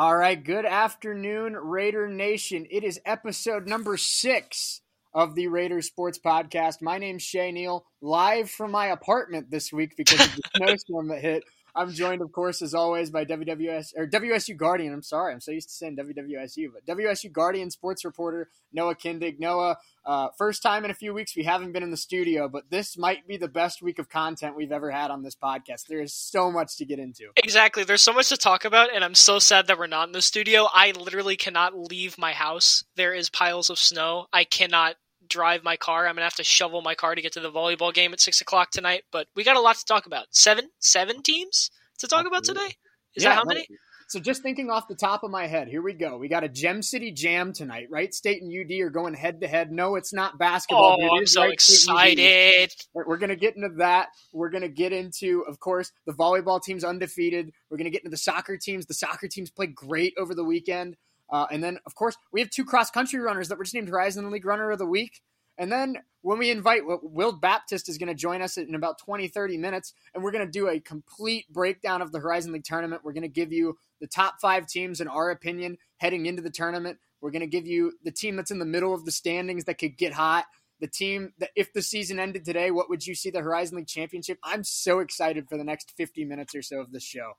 [0.00, 2.68] All right, good afternoon, Raider Nation.
[2.70, 4.80] It is episode number six
[5.12, 6.80] of the Raider Sports Podcast.
[6.80, 11.20] My name's Shay Neal, live from my apartment this week because of the snowstorm that
[11.20, 11.42] hit.
[11.74, 14.92] I'm joined, of course, as always, by WWS or WSU Guardian.
[14.92, 19.38] I'm sorry, I'm so used to saying WWSU, but WSU Guardian sports reporter Noah Kindig.
[19.38, 22.70] Noah, uh, first time in a few weeks we haven't been in the studio, but
[22.70, 25.86] this might be the best week of content we've ever had on this podcast.
[25.88, 27.30] There is so much to get into.
[27.36, 30.12] Exactly, there's so much to talk about, and I'm so sad that we're not in
[30.12, 30.68] the studio.
[30.72, 32.84] I literally cannot leave my house.
[32.96, 34.26] There is piles of snow.
[34.32, 34.96] I cannot
[35.28, 36.06] drive my car.
[36.06, 38.40] I'm gonna have to shovel my car to get to the volleyball game at six
[38.40, 39.04] o'clock tonight.
[39.12, 40.26] But we got a lot to talk about.
[40.30, 42.76] Seven, seven teams to talk about today.
[43.14, 43.66] Is yeah, that how many?
[44.08, 46.16] So just thinking off the top of my head, here we go.
[46.16, 48.12] We got a Gem City Jam tonight, right?
[48.14, 49.70] State and UD are going head to head.
[49.70, 50.96] No, it's not basketball.
[50.98, 52.72] Oh, I'm so excited.
[52.94, 54.08] We're to get into that.
[54.32, 57.52] We're to get into, of course, the volleyball team's undefeated.
[57.70, 58.86] We're to get into the soccer teams.
[58.86, 60.96] The soccer teams played great over the weekend.
[61.30, 63.88] Uh, and then, of course, we have two cross country runners that were just named
[63.88, 65.20] Horizon League Runner of the Week.
[65.58, 69.28] And then when we invite Will Baptist is going to join us in about 20,
[69.28, 73.02] 30 minutes, and we're going to do a complete breakdown of the Horizon League tournament.
[73.04, 76.50] We're going to give you the top five teams, in our opinion, heading into the
[76.50, 76.98] tournament.
[77.20, 79.78] We're going to give you the team that's in the middle of the standings that
[79.78, 80.46] could get hot.
[80.80, 83.88] The team that, if the season ended today, what would you see the Horizon League
[83.88, 84.38] championship?
[84.44, 87.32] I'm so excited for the next 50 minutes or so of this show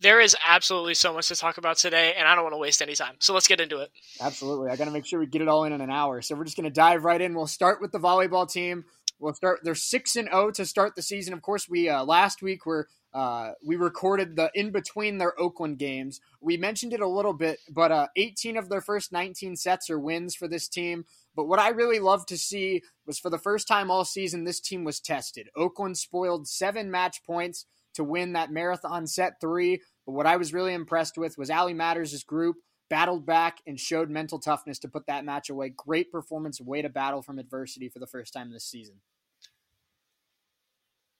[0.00, 2.80] there is absolutely so much to talk about today, and I don't want to waste
[2.82, 3.16] any time.
[3.18, 3.90] So let's get into it.
[4.20, 4.70] Absolutely.
[4.70, 6.22] I got to make sure we get it all in in an hour.
[6.22, 7.34] So we're just going to dive right in.
[7.34, 8.84] We'll start with the volleyball team.
[9.18, 9.60] We'll start.
[9.62, 11.34] They're six and zero oh to start the season.
[11.34, 15.78] Of course, we uh, last week were uh, we recorded the in between their Oakland
[15.78, 16.20] games.
[16.40, 19.98] We mentioned it a little bit, but uh, 18 of their first 19 sets are
[19.98, 21.04] wins for this team.
[21.36, 24.60] But what I really love to see was for the first time all season, this
[24.60, 25.48] team was tested.
[25.54, 29.80] Oakland spoiled seven match points to win that marathon set three.
[30.06, 32.56] But what I was really impressed with was Alli Matters' group
[32.88, 35.72] battled back and showed mental toughness to put that match away.
[35.74, 38.96] Great performance, way to battle from adversity for the first time this season.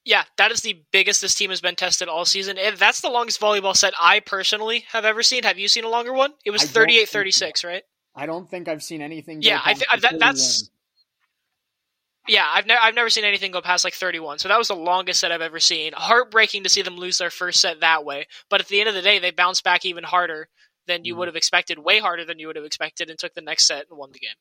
[0.05, 2.59] Yeah, that is the biggest this team has been tested all season.
[2.59, 5.45] And That's the longest volleyball set I personally have ever seen.
[5.45, 6.33] Have you seen a longer one?
[6.45, 7.83] It was 38 36, right?
[8.15, 9.43] I don't think I've seen anything.
[9.43, 10.71] Yeah, I th- that, that's
[12.29, 14.39] yeah, I've never I've never seen anything go past like 31.
[14.39, 15.93] So that was the longest set I've ever seen.
[15.95, 18.27] Heartbreaking to see them lose their first set that way.
[18.49, 20.49] But at the end of the day, they bounced back even harder
[20.87, 23.35] than you mm would have expected, way harder than you would have expected, and took
[23.35, 24.35] the next set and won the game.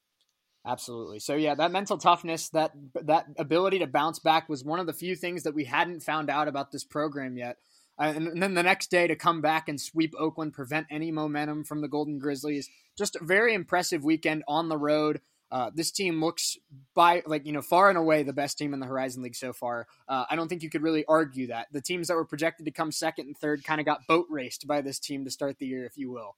[0.65, 1.19] Absolutely.
[1.19, 2.71] So yeah, that mental toughness, that
[3.03, 6.29] that ability to bounce back was one of the few things that we hadn't found
[6.29, 7.57] out about this program yet.
[7.97, 11.11] Uh, and, and, then the next day to come back and sweep Oakland, prevent any
[11.11, 12.69] momentum from the Golden Grizzlies.
[12.97, 15.19] Just a very impressive weekend on the road.
[15.51, 16.57] Uh, this team looks
[16.93, 19.53] by like you know far and away the best team in the Horizon League so
[19.53, 19.87] far.
[20.07, 22.71] Uh, I don't think you could really argue that the teams that were projected to
[22.71, 25.67] come second and third kind of got boat raced by this team to start the
[25.67, 26.35] year, if you will.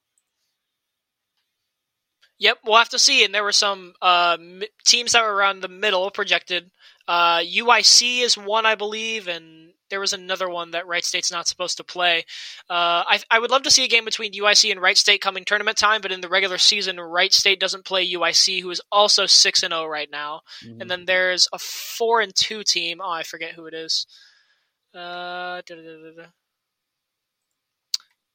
[2.38, 3.24] Yep, we'll have to see.
[3.24, 4.36] And there were some uh,
[4.84, 6.70] teams that were around the middle projected.
[7.06, 11.46] Uh, UIC is one, I believe, and there was another one that Wright State's not
[11.46, 12.24] supposed to play.
[12.70, 15.44] Uh, I, I would love to see a game between UIC and Wright State coming
[15.44, 19.26] tournament time, but in the regular season, Wright State doesn't play UIC, who is also
[19.26, 20.40] six and zero oh right now.
[20.64, 20.80] Mm-hmm.
[20.80, 23.02] And then there's a four and two team.
[23.02, 24.06] Oh, I forget who it is.
[24.94, 25.60] Uh,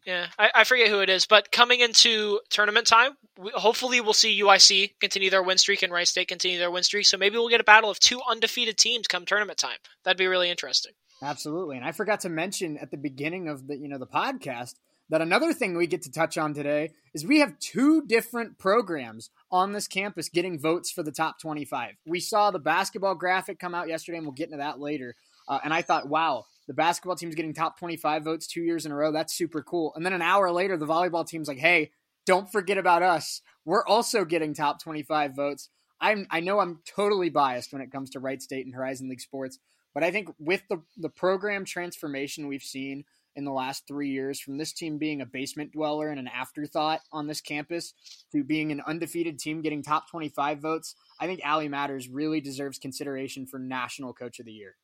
[0.06, 4.13] yeah, I, I, forget who it is, but coming into tournament time, we, hopefully we'll
[4.13, 7.06] see UIC continue their win streak and Wright State continue their win streak.
[7.06, 9.78] So maybe we'll get a battle of two undefeated teams come tournament time.
[10.03, 10.94] That'd be really interesting.
[11.22, 11.78] Absolutely.
[11.78, 14.75] And I forgot to mention at the beginning of the, you know, the podcast
[15.09, 19.29] that another thing we get to touch on today is we have two different programs
[19.51, 21.94] on this campus getting votes for the top 25.
[22.05, 25.16] We saw the basketball graphic come out yesterday and we'll get into that later.
[25.47, 28.91] Uh, and I thought, wow, the basketball team's getting top 25 votes two years in
[28.91, 29.11] a row.
[29.11, 29.94] That's super cool.
[29.95, 31.91] And then an hour later, the volleyball team's like, hey,
[32.25, 33.41] don't forget about us.
[33.63, 35.69] We're also getting top 25 votes.
[35.99, 39.22] I'm, I know I'm totally biased when it comes to Wright State and Horizon League
[39.22, 39.57] sports,
[39.97, 43.03] but I think with the the program transformation we've seen
[43.35, 46.99] in the last three years, from this team being a basement dweller and an afterthought
[47.11, 47.96] on this campus
[48.32, 52.78] to being an undefeated team getting top 25 votes, I think Alli Matters really deserves
[52.78, 54.76] consideration for National Coach of the Year.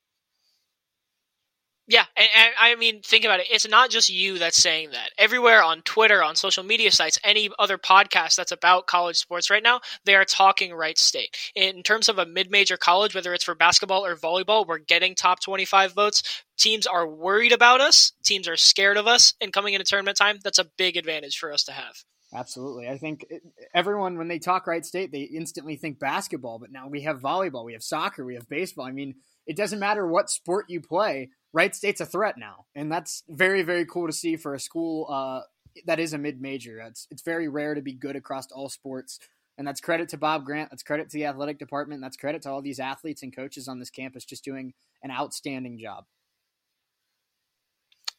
[1.86, 3.48] Yeah, and, and, I mean, think about it.
[3.52, 5.10] It's not just you that's saying that.
[5.18, 9.62] Everywhere on Twitter, on social media sites, any other podcast that's about college sports right
[9.62, 11.36] now, they are talking Wright State.
[11.56, 15.42] In terms of a mid-major college, whether it's for basketball or volleyball, we're getting top
[15.42, 16.44] 25 votes.
[16.58, 18.14] Teams are worried about us.
[18.24, 19.34] Teams are scared of us.
[19.42, 21.96] And coming into tournament time, that's a big advantage for us to have.
[22.34, 22.88] Absolutely.
[22.88, 23.40] I think eh,
[23.76, 27.66] everyone, when they talk Wright State, they instantly think basketball, but now we have volleyball,
[27.66, 28.86] we have soccer, we have baseball.
[28.86, 29.16] I mean,
[29.46, 33.62] it doesn't matter what sport you play Wright State's a threat now, and that's very
[33.62, 35.42] very cool to see for a school uh,
[35.86, 36.80] that is a mid major.
[36.80, 39.20] It's it's very rare to be good across all sports.
[39.56, 40.72] And that's credit to Bob Grant.
[40.72, 42.02] That's credit to the athletic department.
[42.02, 44.74] That's credit to all these athletes and coaches on this campus just doing
[45.04, 46.06] an outstanding job.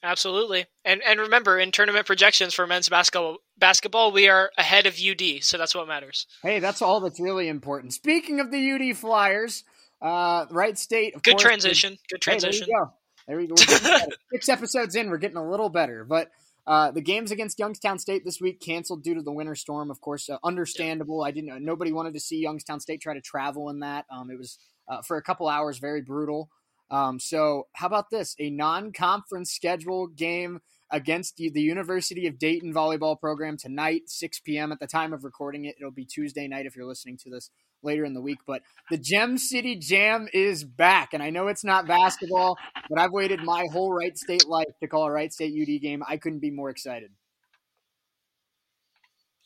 [0.03, 0.67] Absolutely.
[0.85, 5.43] And and remember in tournament projections for men's basketball basketball we are ahead of UD,
[5.43, 6.27] so that's what matters.
[6.43, 7.95] Hey, that's all that's really important.
[7.95, 9.65] Speaking of the UD Flyers,
[10.03, 11.97] uh Wright State Good course, transition.
[12.11, 12.67] Good transition.
[12.67, 12.91] Hey, there
[13.27, 13.55] There we go.
[14.33, 16.05] Six episodes in, we're getting a little better.
[16.05, 16.31] But
[16.67, 19.91] uh, the games against Youngstown State this week canceled due to the winter storm.
[19.91, 21.23] Of course, uh, understandable.
[21.23, 21.65] I didn't.
[21.65, 24.07] Nobody wanted to see Youngstown State try to travel in that.
[24.11, 26.51] Um, it was uh, for a couple hours very brutal.
[26.91, 28.35] Um, so, how about this?
[28.39, 34.73] A non conference schedule game against the, University of Dayton volleyball program tonight, 6 p.m.
[34.73, 35.77] at the time of recording it.
[35.79, 37.51] It'll be Tuesday night if you're listening to this
[37.83, 38.39] later in the week.
[38.47, 41.15] But the Gem City Jam is back.
[41.15, 42.57] And I know it's not basketball,
[42.89, 46.03] but I've waited my whole Wright State life to call a Wright State UD game.
[46.09, 47.11] I couldn't be more excited.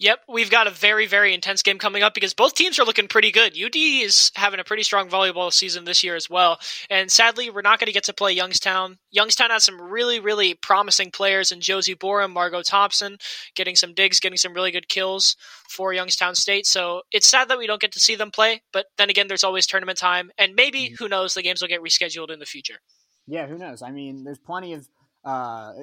[0.00, 3.08] Yep, we've got a very, very intense game coming up because both teams are looking
[3.08, 3.58] pretty good.
[3.60, 6.60] UD is having a pretty strong volleyball season this year as well.
[6.88, 8.98] And sadly, we're not going to get to play Youngstown.
[9.10, 13.18] Youngstown has some really, really promising players in Josie Borum, Margot Thompson,
[13.56, 15.36] getting some digs, getting some really good kills
[15.68, 16.66] for Youngstown State.
[16.66, 18.62] So it's sad that we don't get to see them play.
[18.72, 20.30] But then again, there's always tournament time.
[20.38, 20.94] And maybe, mm-hmm.
[21.02, 22.78] who knows, the games will get rescheduled in the future.
[23.26, 23.82] Yeah, who knows?
[23.82, 24.86] I mean, there's plenty of
[25.28, 25.74] uh,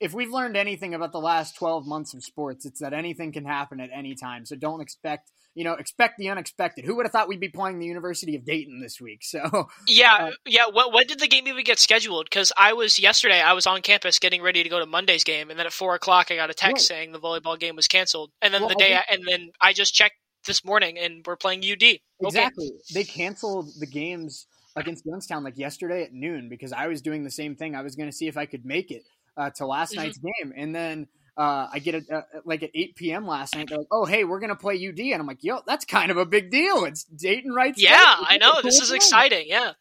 [0.00, 3.46] if we've learned anything about the last 12 months of sports, it's that anything can
[3.46, 4.44] happen at any time.
[4.44, 6.84] So don't expect, you know, expect the unexpected.
[6.84, 9.22] Who would have thought we'd be playing the University of Dayton this week?
[9.32, 10.64] So yeah, uh, yeah.
[10.70, 12.26] What, when did the game even get scheduled?
[12.26, 15.48] Because I was yesterday, I was on campus getting ready to go to Monday's game,
[15.48, 16.96] and then at four o'clock, I got a text right.
[16.98, 18.30] saying the volleyball game was canceled.
[18.42, 20.16] And then well, the day, I, and then I just checked
[20.46, 21.98] this morning, and we're playing UD.
[22.20, 22.76] Exactly, okay.
[22.92, 27.30] they canceled the games against Youngstown like yesterday at noon because I was doing the
[27.30, 27.74] same thing.
[27.74, 29.02] I was going to see if I could make it
[29.36, 30.04] uh, to last mm-hmm.
[30.04, 33.26] night's game, and then uh, I get it uh, like at 8 p.m.
[33.26, 33.68] last night.
[33.68, 36.16] They're like, "Oh, hey, we're gonna play UD," and I'm like, "Yo, that's kind of
[36.16, 36.84] a big deal.
[36.84, 38.52] It's Dayton right?" Yeah, I know.
[38.52, 38.96] Cool this is thing.
[38.96, 39.46] exciting.
[39.48, 39.72] Yeah.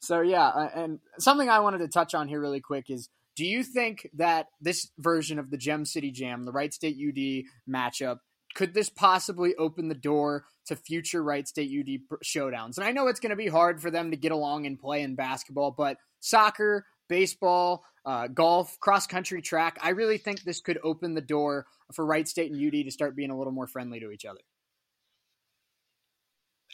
[0.00, 3.08] So yeah, uh, and something I wanted to touch on here really quick is.
[3.34, 7.44] Do you think that this version of the Gem City Jam, the Wright State UD
[7.66, 8.18] matchup,
[8.54, 12.76] could this possibly open the door to future Wright State UD showdowns?
[12.76, 15.02] And I know it's going to be hard for them to get along and play
[15.02, 19.78] in basketball, but soccer, baseball, uh, golf, cross country, track.
[19.82, 23.16] I really think this could open the door for Wright State and UD to start
[23.16, 24.40] being a little more friendly to each other.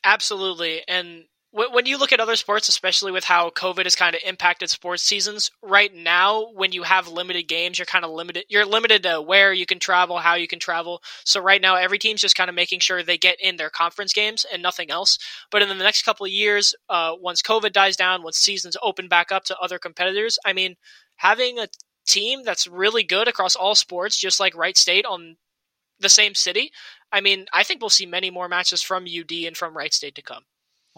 [0.05, 0.83] Absolutely.
[0.87, 1.25] And
[1.67, 5.03] when you look at other sports, especially with how COVID has kind of impacted sports
[5.03, 8.45] seasons, right now when you have limited games, you're kind of limited.
[8.49, 11.03] You're limited to where you can travel, how you can travel.
[11.25, 14.13] So right now, every team's just kind of making sure they get in their conference
[14.13, 15.19] games and nothing else.
[15.51, 19.09] But in the next couple of years, uh, once COVID dies down, once seasons open
[19.09, 20.77] back up to other competitors, I mean,
[21.17, 21.69] having a
[22.07, 25.37] team that's really good across all sports, just like Wright State on
[25.99, 26.71] the same city,
[27.11, 30.15] I mean, I think we'll see many more matches from UD and from Wright State
[30.17, 30.45] to come.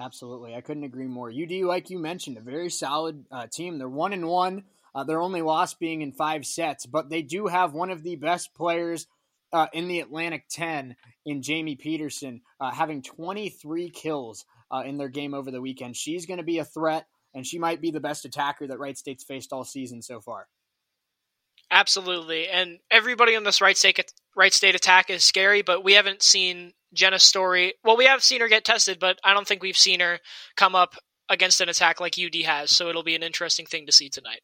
[0.01, 1.31] Absolutely, I couldn't agree more.
[1.31, 3.77] UD, like you mentioned, a very solid uh, team.
[3.77, 4.65] They're one and one.
[4.95, 8.17] Uh, their only loss being in five sets, but they do have one of the
[8.17, 9.07] best players
[9.53, 15.09] uh, in the Atlantic 10 in Jamie Peterson, uh, having 23 kills uh, in their
[15.09, 15.97] game over the weekend.
[15.97, 18.97] She's going to be a threat, and she might be the best attacker that Wright
[18.97, 20.49] State's faced all season so far.
[21.71, 26.23] Absolutely, and everybody on this Wright State Wright State attack is scary, but we haven't
[26.23, 27.75] seen Jenna Story.
[27.85, 30.19] Well, we have seen her get tested, but I don't think we've seen her
[30.57, 30.95] come up
[31.29, 32.71] against an attack like UD has.
[32.71, 34.41] So it'll be an interesting thing to see tonight.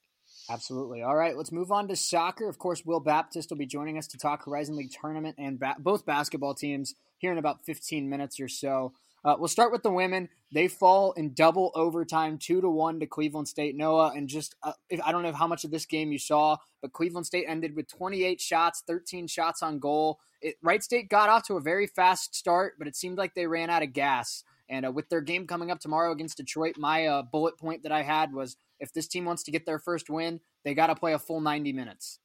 [0.48, 1.02] Absolutely.
[1.02, 2.48] All right, let's move on to soccer.
[2.48, 5.74] Of course, Will Baptist will be joining us to talk Horizon League tournament and ba-
[5.78, 8.92] both basketball teams here in about 15 minutes or so.
[9.26, 10.28] Uh, we'll start with the women.
[10.52, 13.74] They fall in double overtime, two to one to Cleveland State.
[13.74, 14.72] Noah, and just uh,
[15.04, 17.88] I don't know how much of this game you saw, but Cleveland State ended with
[17.88, 20.20] 28 shots, 13 shots on goal.
[20.40, 23.48] It, Wright State got off to a very fast start, but it seemed like they
[23.48, 24.44] ran out of gas.
[24.68, 27.92] And uh, with their game coming up tomorrow against Detroit, my uh, bullet point that
[27.92, 30.94] I had was if this team wants to get their first win, they got to
[30.94, 32.20] play a full 90 minutes.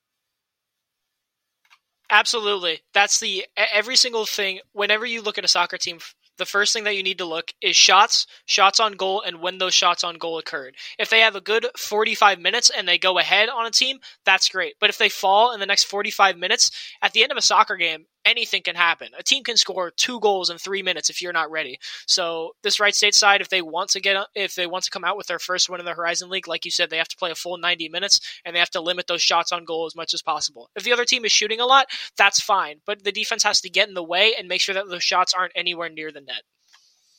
[2.11, 2.81] Absolutely.
[2.93, 4.59] That's the every single thing.
[4.73, 5.99] Whenever you look at a soccer team
[6.37, 9.57] the first thing that you need to look is shots, shots on goal, and when
[9.57, 10.75] those shots on goal occurred.
[10.97, 14.49] If they have a good 45 minutes and they go ahead on a team, that's
[14.49, 14.75] great.
[14.79, 16.71] But if they fall in the next 45 minutes,
[17.01, 19.09] at the end of a soccer game, anything can happen.
[19.17, 21.79] A team can score two goals in three minutes if you're not ready.
[22.07, 25.03] So this Wright State side, if they want to get, if they want to come
[25.03, 27.17] out with their first win in the Horizon League, like you said, they have to
[27.17, 29.95] play a full 90 minutes and they have to limit those shots on goal as
[29.95, 30.69] much as possible.
[30.75, 31.87] If the other team is shooting a lot,
[32.17, 34.87] that's fine, but the defense has to get in the way and make sure that
[34.89, 36.43] those shots aren't anywhere near the net.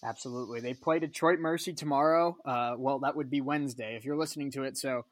[0.05, 0.61] Absolutely.
[0.61, 2.37] They play Detroit Mercy tomorrow.
[2.45, 4.77] Uh, well, that would be Wednesday if you're listening to it.
[4.77, 5.05] So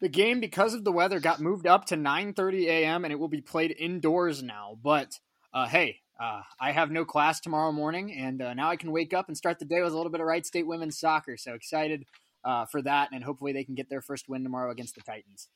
[0.00, 3.04] The game, because of the weather, got moved up to 9:30 a.m.
[3.04, 4.78] and it will be played indoors now.
[4.82, 5.18] But
[5.54, 9.14] uh, hey, uh, I have no class tomorrow morning, and uh, now I can wake
[9.14, 11.36] up and start the day with a little bit of Wright State women's soccer.
[11.36, 12.04] So excited
[12.44, 15.48] uh, for that, and hopefully they can get their first win tomorrow against the Titans.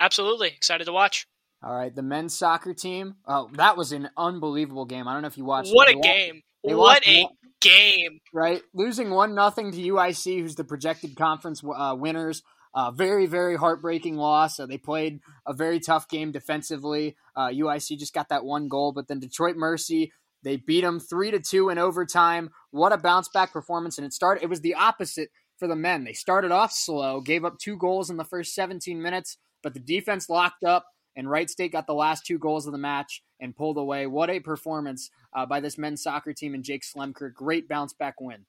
[0.00, 1.26] Absolutely excited to watch.
[1.62, 3.16] All right, the men's soccer team.
[3.26, 5.06] Oh, that was an unbelievable game.
[5.06, 5.72] I don't know if you watched.
[5.72, 5.98] What it.
[5.98, 6.42] a game!
[6.62, 8.18] What a one, game!
[8.32, 12.42] Right, losing one nothing to UIC, who's the projected conference uh, winners.
[12.74, 14.58] Uh, very, very heartbreaking loss.
[14.58, 17.16] Uh, they played a very tough game defensively.
[17.36, 20.12] Uh, UIC just got that one goal, but then Detroit Mercy
[20.42, 22.50] they beat them three to two in overtime.
[22.70, 23.98] What a bounce back performance!
[23.98, 24.42] And it started.
[24.42, 26.04] It was the opposite for the men.
[26.04, 29.80] They started off slow, gave up two goals in the first 17 minutes, but the
[29.80, 33.54] defense locked up and Wright State got the last two goals of the match and
[33.54, 34.06] pulled away.
[34.06, 37.32] What a performance uh, by this men's soccer team and Jake Slemker.
[37.32, 38.46] Great bounce back win.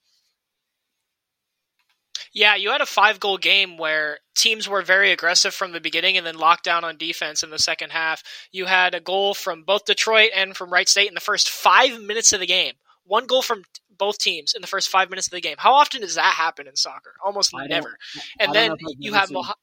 [2.34, 6.18] Yeah, you had a five goal game where teams were very aggressive from the beginning
[6.18, 8.24] and then locked down on defense in the second half.
[8.52, 12.02] You had a goal from both Detroit and from Wright State in the first five
[12.02, 12.74] minutes of the game.
[13.06, 13.64] One goal from
[13.98, 15.56] both teams in the first five minutes of the game.
[15.60, 17.14] How often does that happen in soccer?
[17.24, 17.98] Almost I never.
[18.40, 19.54] And then you have Moh-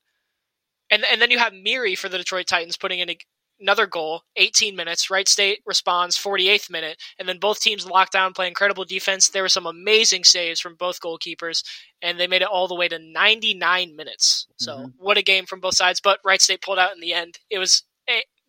[0.90, 3.18] and and then you have Miri for the Detroit Titans putting in a,
[3.60, 5.10] another goal, 18 minutes.
[5.10, 9.28] Wright State responds 48th minute, and then both teams locked down, play incredible defense.
[9.28, 11.64] There were some amazing saves from both goalkeepers,
[12.02, 14.46] and they made it all the way to 99 minutes.
[14.56, 14.88] So mm-hmm.
[14.98, 16.00] what a game from both sides!
[16.00, 17.38] But Wright State pulled out in the end.
[17.50, 17.84] It was.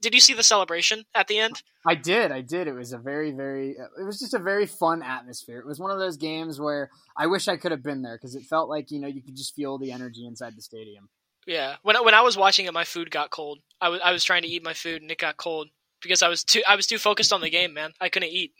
[0.01, 1.61] Did you see the celebration at the end?
[1.85, 2.31] I did.
[2.31, 2.67] I did.
[2.67, 3.71] It was a very, very.
[3.71, 5.59] It was just a very fun atmosphere.
[5.59, 8.33] It was one of those games where I wish I could have been there because
[8.33, 11.09] it felt like you know you could just feel the energy inside the stadium.
[11.47, 13.59] Yeah, when when I was watching it, my food got cold.
[13.79, 15.69] I was I was trying to eat my food and it got cold
[16.01, 17.93] because I was too I was too focused on the game, man.
[17.99, 18.53] I couldn't eat.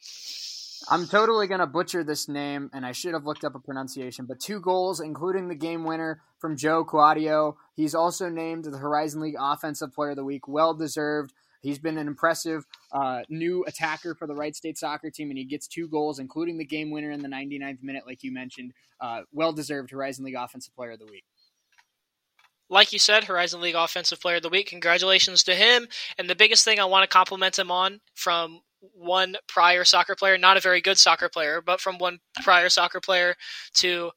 [0.90, 4.26] I'm totally gonna butcher this name, and I should have looked up a pronunciation.
[4.26, 7.56] But two goals, including the game winner from Joe Quadio.
[7.76, 10.48] He's also named the Horizon League Offensive Player of the Week.
[10.48, 11.34] Well deserved.
[11.62, 15.46] He's been an impressive uh, new attacker for the Wright State soccer team, and he
[15.46, 18.74] gets two goals, including the game winner in the 99th minute, like you mentioned.
[19.00, 21.24] Uh, well deserved Horizon League Offensive Player of the Week
[22.72, 24.68] like you said, Horizon League Offensive Player of the Week.
[24.68, 25.88] Congratulations to him.
[26.18, 28.62] And the biggest thing I want to compliment him on from
[28.94, 33.02] one prior soccer player, not a very good soccer player, but from one prior soccer
[33.02, 33.36] player
[33.76, 34.12] to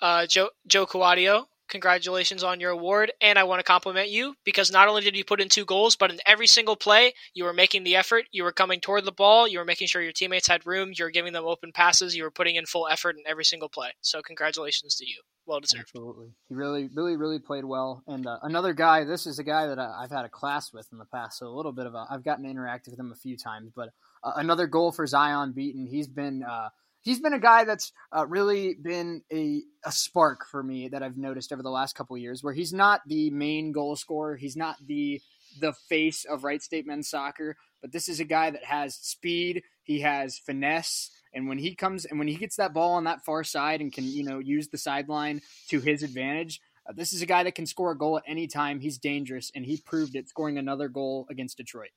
[0.00, 4.72] uh, Joe Joe Cuadio, Congratulations on your award, and I want to compliment you because
[4.72, 7.52] not only did you put in two goals, but in every single play, you were
[7.52, 10.48] making the effort, you were coming toward the ball, you were making sure your teammates
[10.48, 13.22] had room, you were giving them open passes, you were putting in full effort in
[13.24, 13.92] every single play.
[14.00, 15.20] So, congratulations to you.
[15.50, 15.90] Well deserved.
[15.92, 16.28] Absolutely.
[16.48, 18.04] He really, really, really played well.
[18.06, 20.98] And uh, another guy, this is a guy that I've had a class with in
[20.98, 23.16] the past, so a little bit of a, I've gotten to interact with him a
[23.16, 23.88] few times, but
[24.22, 25.88] uh, another goal for Zion Beaton.
[25.88, 26.68] He's been, uh,
[27.02, 31.16] he's been a guy that's uh, really been a, a spark for me that I've
[31.16, 34.76] noticed over the last couple years, where he's not the main goal scorer, he's not
[34.86, 35.20] the
[35.58, 39.64] the face of Wright State men's soccer, but this is a guy that has speed,
[39.82, 43.24] he has finesse, and when he comes and when he gets that ball on that
[43.24, 46.60] far side and can you know use the sideline to his advantage.
[46.88, 48.80] Uh, this is a guy that can score a goal at any time.
[48.80, 51.90] He's dangerous, and he proved it, scoring another goal against Detroit.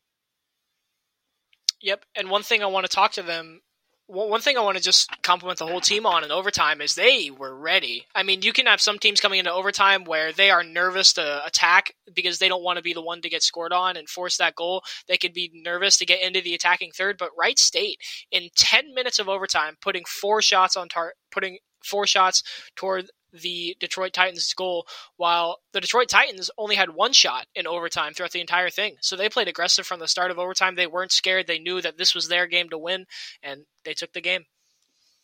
[1.82, 3.62] Yep, and one thing I want to talk to them
[4.08, 7.32] one thing I want to just compliment the whole team on in overtime is they
[7.32, 8.06] were ready.
[8.14, 11.46] I mean, you can have some teams coming into overtime where they are nervous to
[11.46, 14.38] attack because they don't want to be the one to get scored on and force
[14.38, 14.84] that goal.
[15.08, 18.00] They could be nervous to get into the attacking third, but Wright State
[18.32, 22.44] in 10 minutes of overtime putting four shots on tar- putting four shots
[22.76, 24.88] toward the Detroit Titans' goal,
[25.18, 28.96] while the Detroit Titans only had one shot in overtime throughout the entire thing.
[29.02, 30.76] So they played aggressive from the start of overtime.
[30.76, 31.48] They weren't scared.
[31.48, 33.06] They knew that this was their game to win,
[33.42, 34.46] and they took the game.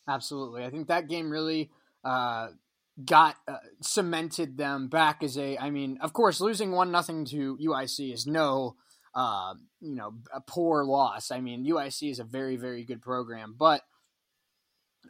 [0.08, 0.64] Absolutely.
[0.64, 1.70] I think that game really
[2.04, 2.48] uh,
[3.04, 5.56] got uh, cemented them back as a.
[5.58, 8.76] I mean, of course, losing one nothing to UIC is no.
[9.12, 11.32] Uh, you know, a poor loss.
[11.32, 13.82] I mean, UIC is a very, very good program, but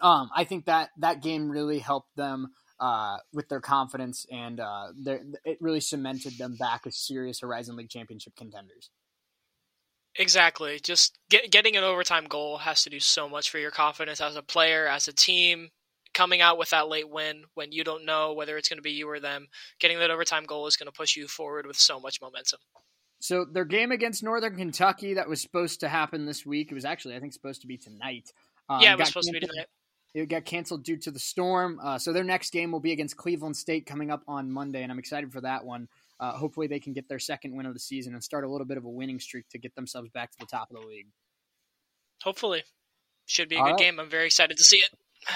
[0.01, 4.89] um, I think that that game really helped them uh, with their confidence, and uh,
[5.45, 8.91] it really cemented them back as serious Horizon League championship contenders.
[10.17, 10.81] Exactly.
[10.83, 14.35] Just get, getting an overtime goal has to do so much for your confidence as
[14.35, 15.71] a player, as a team.
[16.13, 18.91] Coming out with that late win when you don't know whether it's going to be
[18.91, 19.47] you or them,
[19.79, 22.59] getting that overtime goal is going to push you forward with so much momentum.
[23.21, 26.73] So their game against Northern Kentucky that was supposed to happen this week.
[26.73, 28.33] It was actually, I think, supposed to be tonight.
[28.69, 29.67] Um, yeah, it was supposed to be tonight.
[30.13, 31.79] It got canceled due to the storm.
[31.83, 34.91] Uh, so their next game will be against Cleveland State coming up on Monday, and
[34.91, 35.89] I'm excited for that one.
[36.19, 38.67] Uh, hopefully, they can get their second win of the season and start a little
[38.67, 41.07] bit of a winning streak to get themselves back to the top of the league.
[42.23, 42.65] Hopefully,
[43.27, 43.79] should be a All good right.
[43.79, 44.01] game.
[44.01, 44.91] I'm very excited to see it.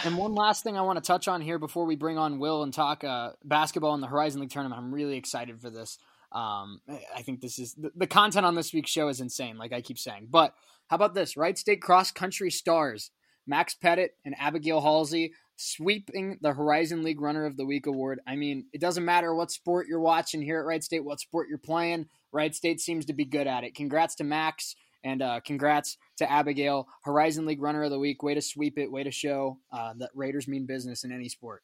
[0.05, 2.63] And one last thing I want to touch on here before we bring on Will
[2.63, 4.81] and talk uh, basketball in the Horizon League tournament.
[4.81, 5.99] I'm really excited for this.
[6.33, 6.81] Um,
[7.15, 9.83] I think this is the, the, content on this week's show is insane, like I
[9.83, 10.29] keep saying.
[10.31, 10.53] But
[10.89, 11.37] how about this?
[11.37, 13.13] Wright State cross country stars
[13.47, 18.21] Max Pettit and Abigail Halsey sweeping the Horizon League Runner of the Week award.
[18.27, 21.49] I mean, it doesn't matter what sport you're watching here at Wright State, what sport
[21.49, 22.07] you're playing.
[22.33, 23.75] Wright State seems to be good at it.
[23.75, 24.75] Congrats to Max
[25.05, 28.23] and uh, congrats to Abigail, Horizon League Runner of the Week.
[28.23, 28.91] Way to sweep it.
[28.91, 31.63] Way to show uh, that Raiders mean business in any sport.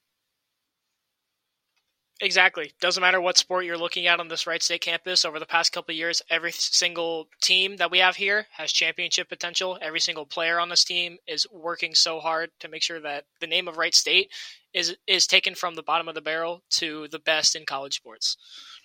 [2.23, 2.73] Exactly.
[2.81, 5.25] Doesn't matter what sport you're looking at on this Wright State campus.
[5.25, 9.79] Over the past couple years, every single team that we have here has championship potential.
[9.81, 13.47] Every single player on this team is working so hard to make sure that the
[13.47, 14.31] name of Wright State
[14.75, 18.37] is is taken from the bottom of the barrel to the best in college sports.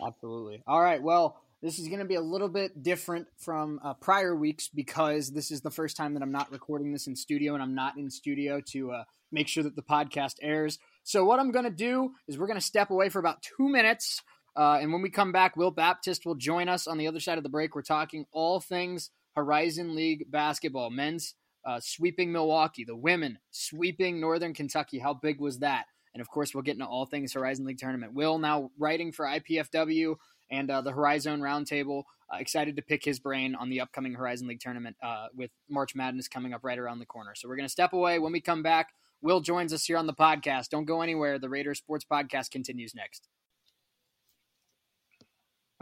[0.05, 0.63] Absolutely.
[0.65, 1.03] All right.
[1.03, 5.31] Well, this is going to be a little bit different from uh, prior weeks because
[5.31, 7.97] this is the first time that I'm not recording this in studio and I'm not
[7.97, 10.79] in studio to uh, make sure that the podcast airs.
[11.05, 13.69] So, what I'm going to do is we're going to step away for about two
[13.69, 14.23] minutes.
[14.55, 17.37] Uh, and when we come back, Will Baptist will join us on the other side
[17.37, 17.75] of the break.
[17.75, 24.55] We're talking all things Horizon League basketball, men's uh, sweeping Milwaukee, the women sweeping Northern
[24.55, 24.97] Kentucky.
[24.97, 25.85] How big was that?
[26.15, 28.13] And of course, we'll get into all things Horizon League tournament.
[28.13, 30.15] Will now writing for IPFW
[30.49, 32.03] and uh, the Horizon Roundtable.
[32.33, 35.93] Uh, excited to pick his brain on the upcoming Horizon League tournament uh, with March
[35.93, 37.33] Madness coming up right around the corner.
[37.35, 38.17] So we're going to step away.
[38.17, 38.89] When we come back,
[39.25, 40.69] Will joins us here on the podcast.
[40.69, 41.39] Don't go anywhere.
[41.39, 43.27] The Raiders Sports Podcast continues next.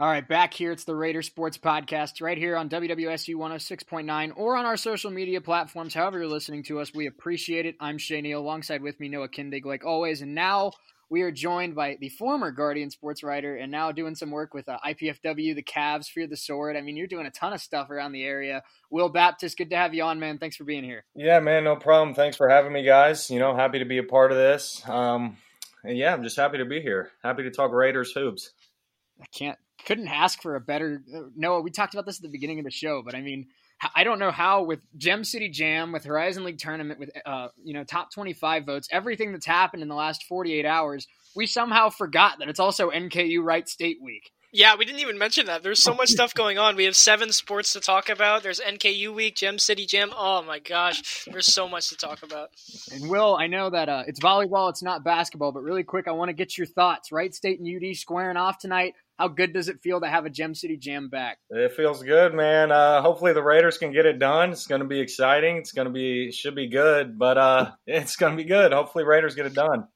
[0.00, 0.72] All right, back here.
[0.72, 5.42] It's the Raider Sports Podcast right here on WWSU 106.9 or on our social media
[5.42, 5.92] platforms.
[5.92, 7.76] However, you're listening to us, we appreciate it.
[7.80, 10.22] I'm Shay Neal, alongside with me, Noah Kindig, like always.
[10.22, 10.72] And now
[11.10, 14.68] we are joined by the former Guardian sports writer and now doing some work with
[14.68, 16.76] uh, IPFW, the Cavs, Fear the Sword.
[16.76, 18.62] I mean, you're doing a ton of stuff around the area.
[18.90, 20.38] Will Baptist, good to have you on, man.
[20.38, 21.04] Thanks for being here.
[21.14, 22.14] Yeah, man, no problem.
[22.14, 23.30] Thanks for having me, guys.
[23.30, 24.82] You know, happy to be a part of this.
[24.88, 25.36] Um,
[25.82, 27.10] and yeah, I'm just happy to be here.
[27.22, 28.52] Happy to talk Raiders hoops.
[29.20, 31.02] I can't, couldn't ask for a better.
[31.14, 33.48] Uh, Noah, we talked about this at the beginning of the show, but I mean,
[33.94, 37.74] I don't know how with Gem City Jam, with Horizon League tournament, with uh, you
[37.74, 41.46] know top twenty five votes, everything that's happened in the last forty eight hours, we
[41.46, 44.30] somehow forgot that it's also NKU Wright State Week.
[44.56, 45.64] Yeah, we didn't even mention that.
[45.64, 46.76] There's so much stuff going on.
[46.76, 48.44] We have seven sports to talk about.
[48.44, 50.12] There's NKU Week, Gem City Jam.
[50.16, 52.50] Oh my gosh, there's so much to talk about.
[52.92, 56.12] And Will, I know that uh, it's volleyball, it's not basketball, but really quick, I
[56.12, 57.10] want to get your thoughts.
[57.10, 58.94] Wright State and UD squaring off tonight.
[59.18, 61.38] How good does it feel to have a Gem City Jam back?
[61.50, 62.70] It feels good, man.
[62.70, 64.52] Uh, hopefully the Raiders can get it done.
[64.52, 65.56] It's going to be exciting.
[65.56, 68.72] It's going to be should be good, but uh, it's going to be good.
[68.72, 69.88] Hopefully Raiders get it done.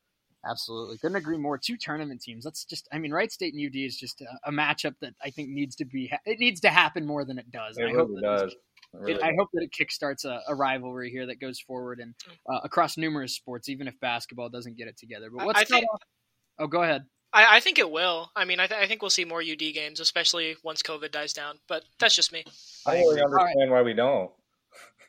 [0.47, 1.59] Absolutely, couldn't agree more.
[1.59, 2.45] Two tournament teams.
[2.45, 5.31] That's just, I mean, Wright State and UD is just a, a matchup that I
[5.31, 6.13] think needs to be.
[6.25, 7.77] It needs to happen more than it does.
[7.77, 8.55] It I really hope does.
[8.93, 12.15] Really it, I hope that it kickstarts a, a, rivalry here that goes forward and
[12.51, 15.29] uh, across numerous sports, even if basketball doesn't get it together.
[15.31, 15.87] But what's I think,
[16.59, 17.05] Oh, go ahead.
[17.33, 18.31] I, I, think it will.
[18.35, 21.33] I mean, I, th- I, think we'll see more UD games, especially once COVID dies
[21.33, 21.59] down.
[21.69, 22.45] But that's just me.
[22.87, 23.71] I don't really understand right.
[23.71, 24.31] why we don't.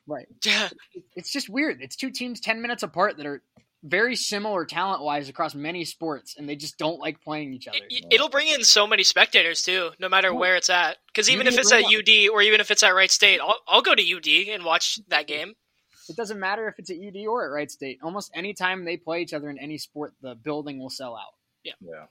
[0.05, 0.27] Right.
[0.45, 0.69] Yeah.
[1.15, 1.81] It's just weird.
[1.81, 3.41] It's two teams ten minutes apart that are
[3.83, 7.77] very similar talent wise across many sports, and they just don't like playing each other.
[7.89, 10.97] It, will bring in so many spectators too, no matter where it's at.
[11.07, 13.81] Because even if it's at UD or even if it's at Wright State, I'll, I'll
[13.81, 15.53] go to UD and watch that game.
[16.09, 17.99] It doesn't matter if it's at UD or at Wright State.
[18.01, 21.35] Almost any time they play each other in any sport, the building will sell out.
[21.63, 21.73] Yeah.
[21.81, 22.05] Yeah.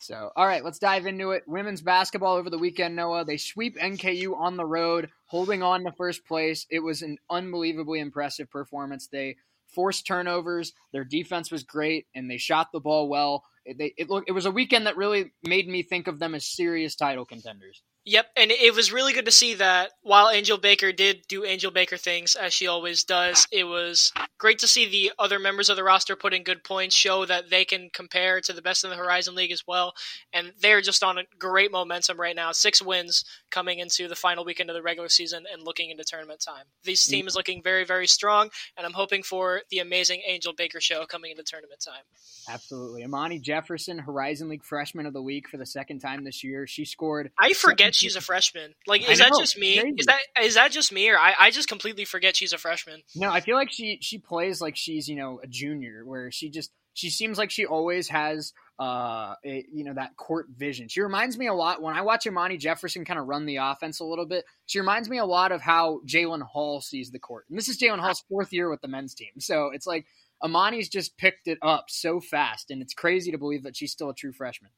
[0.00, 1.42] So, all right, let's dive into it.
[1.48, 3.24] Women's basketball over the weekend, Noah.
[3.24, 6.66] They sweep NKU on the road, holding on to first place.
[6.70, 9.08] It was an unbelievably impressive performance.
[9.08, 9.36] They
[9.74, 10.72] forced turnovers.
[10.92, 13.44] Their defense was great, and they shot the ball well.
[13.64, 16.34] It, they, it, look, it was a weekend that really made me think of them
[16.34, 17.82] as serious title contenders.
[18.04, 21.70] Yep, and it was really good to see that while Angel Baker did do Angel
[21.70, 25.76] Baker things as she always does, it was great to see the other members of
[25.76, 28.88] the roster put in good points, show that they can compare to the best in
[28.88, 29.92] the Horizon League as well.
[30.32, 32.52] And they're just on a great momentum right now.
[32.52, 36.40] Six wins coming into the final weekend of the regular season and looking into tournament
[36.40, 36.64] time.
[36.84, 40.80] This team is looking very, very strong, and I'm hoping for the amazing Angel Baker
[40.80, 42.04] show coming into tournament time.
[42.48, 43.04] Absolutely.
[43.04, 46.66] Amani Jefferson, Horizon League Freshman of the Week for the second time this year.
[46.66, 47.30] She scored.
[47.38, 48.74] I forget she's a freshman.
[48.86, 49.78] Like, is that just me?
[49.96, 53.02] Is that is that just me, or I, I just completely forget she's a freshman?
[53.14, 56.50] No, I feel like she she plays like she's you know a junior, where she
[56.50, 60.88] just she seems like she always has uh a, you know that court vision.
[60.88, 64.00] She reminds me a lot when I watch Imani Jefferson kind of run the offense
[64.00, 64.44] a little bit.
[64.66, 67.78] She reminds me a lot of how Jaylon Hall sees the court, and this is
[67.78, 70.06] Jaylon Hall's fourth year with the men's team, so it's like.
[70.40, 74.10] Amani's just picked it up so fast, and it's crazy to believe that she's still
[74.10, 74.70] a true freshman.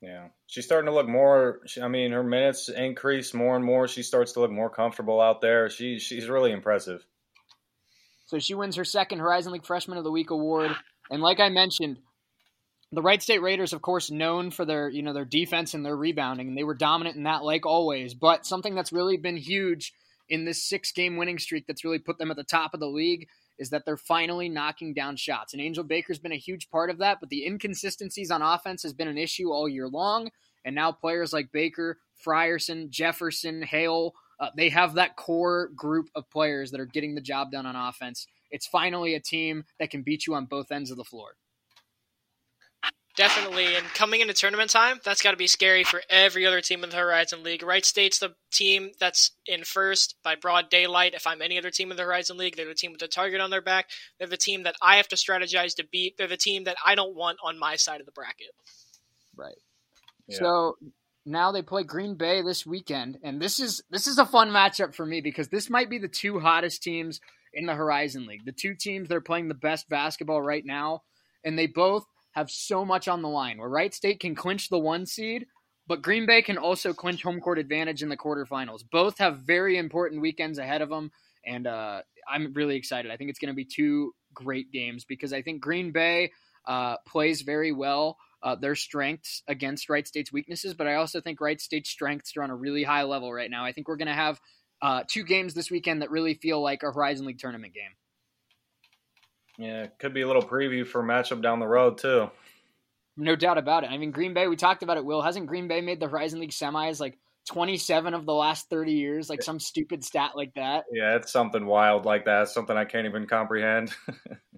[0.00, 1.60] Yeah, she's starting to look more.
[1.82, 3.88] I mean, her minutes increase more and more.
[3.88, 5.68] She starts to look more comfortable out there.
[5.70, 7.04] She she's really impressive.
[8.26, 10.70] So she wins her second Horizon League Freshman of the Week award.
[11.10, 11.98] And like I mentioned,
[12.92, 15.96] the Wright State Raiders, of course, known for their you know their defense and their
[15.96, 18.14] rebounding, and they were dominant in that like always.
[18.14, 19.92] But something that's really been huge
[20.28, 22.86] in this six game winning streak that's really put them at the top of the
[22.86, 23.26] league
[23.58, 25.52] is that they're finally knocking down shots.
[25.52, 28.92] And Angel Baker's been a huge part of that, but the inconsistencies on offense has
[28.92, 30.30] been an issue all year long.
[30.64, 36.30] And now players like Baker, Frierson, Jefferson, Hale, uh, they have that core group of
[36.30, 38.26] players that are getting the job done on offense.
[38.50, 41.34] It's finally a team that can beat you on both ends of the floor.
[43.18, 46.84] Definitely, and coming into tournament time, that's got to be scary for every other team
[46.84, 47.64] in the Horizon League.
[47.64, 51.14] Wright State's the team that's in first by broad daylight.
[51.14, 53.40] If I'm any other team in the Horizon League, they're the team with the target
[53.40, 53.86] on their back.
[54.18, 56.16] They're the team that I have to strategize to beat.
[56.16, 58.52] They're the team that I don't want on my side of the bracket.
[59.36, 59.58] Right.
[60.28, 60.38] Yeah.
[60.38, 60.76] So
[61.26, 64.94] now they play Green Bay this weekend, and this is this is a fun matchup
[64.94, 67.20] for me because this might be the two hottest teams
[67.52, 68.44] in the Horizon League.
[68.44, 71.02] The two teams that are playing the best basketball right now,
[71.44, 73.58] and they both have so much on the line.
[73.58, 75.46] Where Wright State can clinch the one seed,
[75.86, 78.82] but Green Bay can also clinch home court advantage in the quarterfinals.
[78.90, 81.10] Both have very important weekends ahead of them,
[81.46, 83.10] and uh, I'm really excited.
[83.10, 86.30] I think it's going to be two great games because I think Green Bay
[86.66, 88.18] uh, plays very well.
[88.40, 92.42] Uh, their strengths against Wright State's weaknesses, but I also think Wright State's strengths are
[92.44, 93.64] on a really high level right now.
[93.64, 94.40] I think we're going to have
[94.80, 97.90] uh, two games this weekend that really feel like a Horizon League tournament game.
[99.58, 102.30] Yeah, could be a little preview for a matchup down the road too.
[103.16, 103.90] No doubt about it.
[103.90, 104.46] I mean, Green Bay.
[104.46, 105.04] We talked about it.
[105.04, 107.18] Will hasn't Green Bay made the Horizon League semis like
[107.48, 110.84] 27 of the last 30 years, like some stupid stat like that?
[110.92, 112.48] Yeah, it's something wild like that.
[112.48, 113.92] Something I can't even comprehend.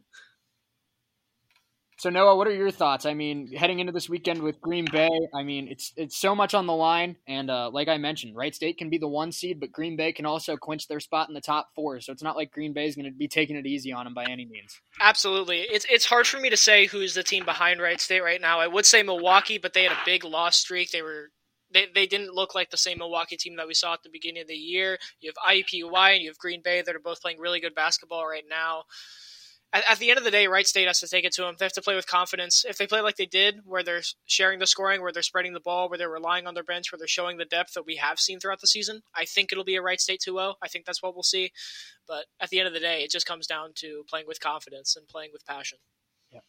[2.01, 3.05] So Noah, what are your thoughts?
[3.05, 6.55] I mean, heading into this weekend with Green Bay, I mean, it's it's so much
[6.55, 9.61] on the line, and uh, like I mentioned, Wright State can be the one seed,
[9.61, 12.01] but Green Bay can also clinch their spot in the top four.
[12.01, 14.15] So it's not like Green Bay is going to be taking it easy on them
[14.15, 14.81] by any means.
[14.99, 18.41] Absolutely, it's it's hard for me to say who's the team behind Wright State right
[18.41, 18.61] now.
[18.61, 20.93] I would say Milwaukee, but they had a big loss streak.
[20.93, 21.33] They were
[21.71, 24.41] they, they didn't look like the same Milwaukee team that we saw at the beginning
[24.41, 24.97] of the year.
[25.21, 28.27] You have IUPUI and you have Green Bay that are both playing really good basketball
[28.27, 28.85] right now
[29.73, 31.55] at, at, the end of the day, Wright State has to take it to them.
[31.59, 32.65] They have to play with confidence.
[32.69, 35.61] If they play like they did, where they're sharing the scoring, where they're spreading the
[35.61, 38.19] ball, where they're relying on their bench, where they're showing the depth that we have
[38.19, 40.55] seen throughout the season, I think it'll be a Wright State 2 0.
[40.61, 41.53] I think that's what we'll see.
[42.09, 44.97] But at the end of the day, it just comes down to playing with confidence
[44.97, 45.79] and playing with passion.
[46.33, 46.41] Yeah.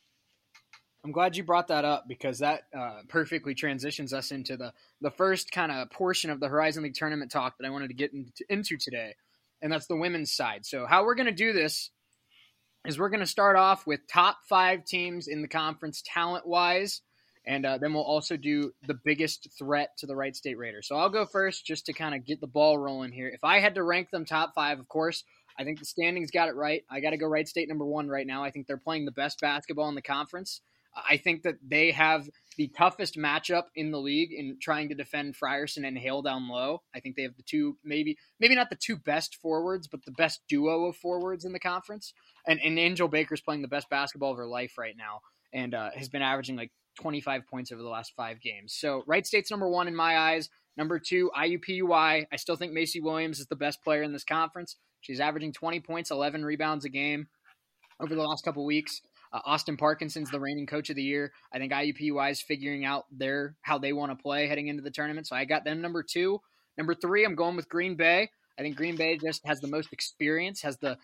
[1.06, 5.12] I'm glad you brought that up because that uh, perfectly transitions us into the, the
[5.12, 8.14] first kind of portion of the Horizon League tournament talk that I wanted to get
[8.14, 9.14] into, into today,
[9.62, 10.66] and that's the women's side.
[10.66, 11.92] So, how we're going to do this
[12.86, 17.02] is we're going to start off with top five teams in the conference talent wise.
[17.46, 20.88] And uh, then we'll also do the biggest threat to the Wright State Raiders.
[20.88, 23.30] So I'll go first just to kind of get the ball rolling here.
[23.30, 25.24] If I had to rank them top five, of course,
[25.58, 26.84] I think the standings got it right.
[26.89, 28.44] I got to go Wright State number one right now.
[28.44, 30.62] I think they're playing the best basketball in the conference.
[30.96, 35.36] I think that they have the toughest matchup in the league in trying to defend
[35.36, 36.82] Frierson and Hale down low.
[36.94, 40.12] I think they have the two, maybe maybe not the two best forwards, but the
[40.12, 42.14] best duo of forwards in the conference.
[42.46, 45.22] And, and Angel Baker's playing the best basketball of her life right now,
[45.54, 48.76] and uh, has been averaging like 25 points over the last five games.
[48.78, 50.50] So Wright State's number one in my eyes.
[50.78, 52.26] Number two, IUPUI.
[52.32, 54.78] I still think Macee Williams is the best player in this conference.
[55.02, 57.28] She's averaging 20 points, 11 rebounds a game
[58.00, 59.02] over the last couple weeks.
[59.34, 61.32] Uh, Austin Parkinson's the reigning coach of the year.
[61.54, 64.91] I think IUPUI is figuring out their how they want to play heading into the
[64.91, 65.28] tournament.
[65.28, 66.41] So I got them number two.
[66.78, 68.30] Number three, I'm going with Green Bay.
[68.58, 70.98] I think Green Bay just has the most experience, has the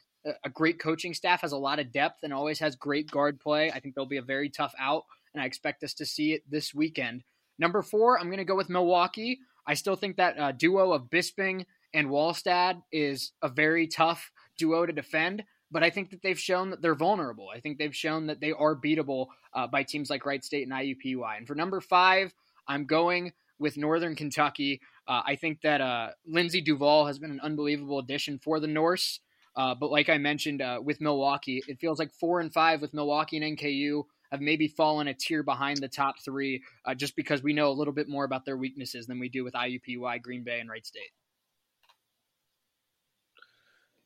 [0.43, 3.71] a great coaching staff, has a lot of depth, and always has great guard play.
[3.71, 6.43] I think they'll be a very tough out, and I expect us to see it
[6.49, 7.23] this weekend.
[7.59, 9.39] Number four, I'm going to go with Milwaukee.
[9.65, 14.85] I still think that uh, duo of Bisping and Walstad is a very tough duo
[14.85, 17.49] to defend but I think that they've shown that they're vulnerable.
[17.53, 20.71] I think they've shown that they are beatable uh, by teams like Wright State and
[20.71, 21.37] IUPUI.
[21.37, 22.33] And for number five,
[22.67, 24.81] I'm going with Northern Kentucky.
[25.07, 29.19] Uh, I think that uh, Lindsay Duval has been an unbelievable addition for the Norse.
[29.55, 32.93] Uh, but like I mentioned uh, with Milwaukee, it feels like four and five with
[32.93, 37.41] Milwaukee and NKU have maybe fallen a tier behind the top three uh, just because
[37.41, 40.43] we know a little bit more about their weaknesses than we do with IUPUI, Green
[40.43, 41.11] Bay, and Wright State.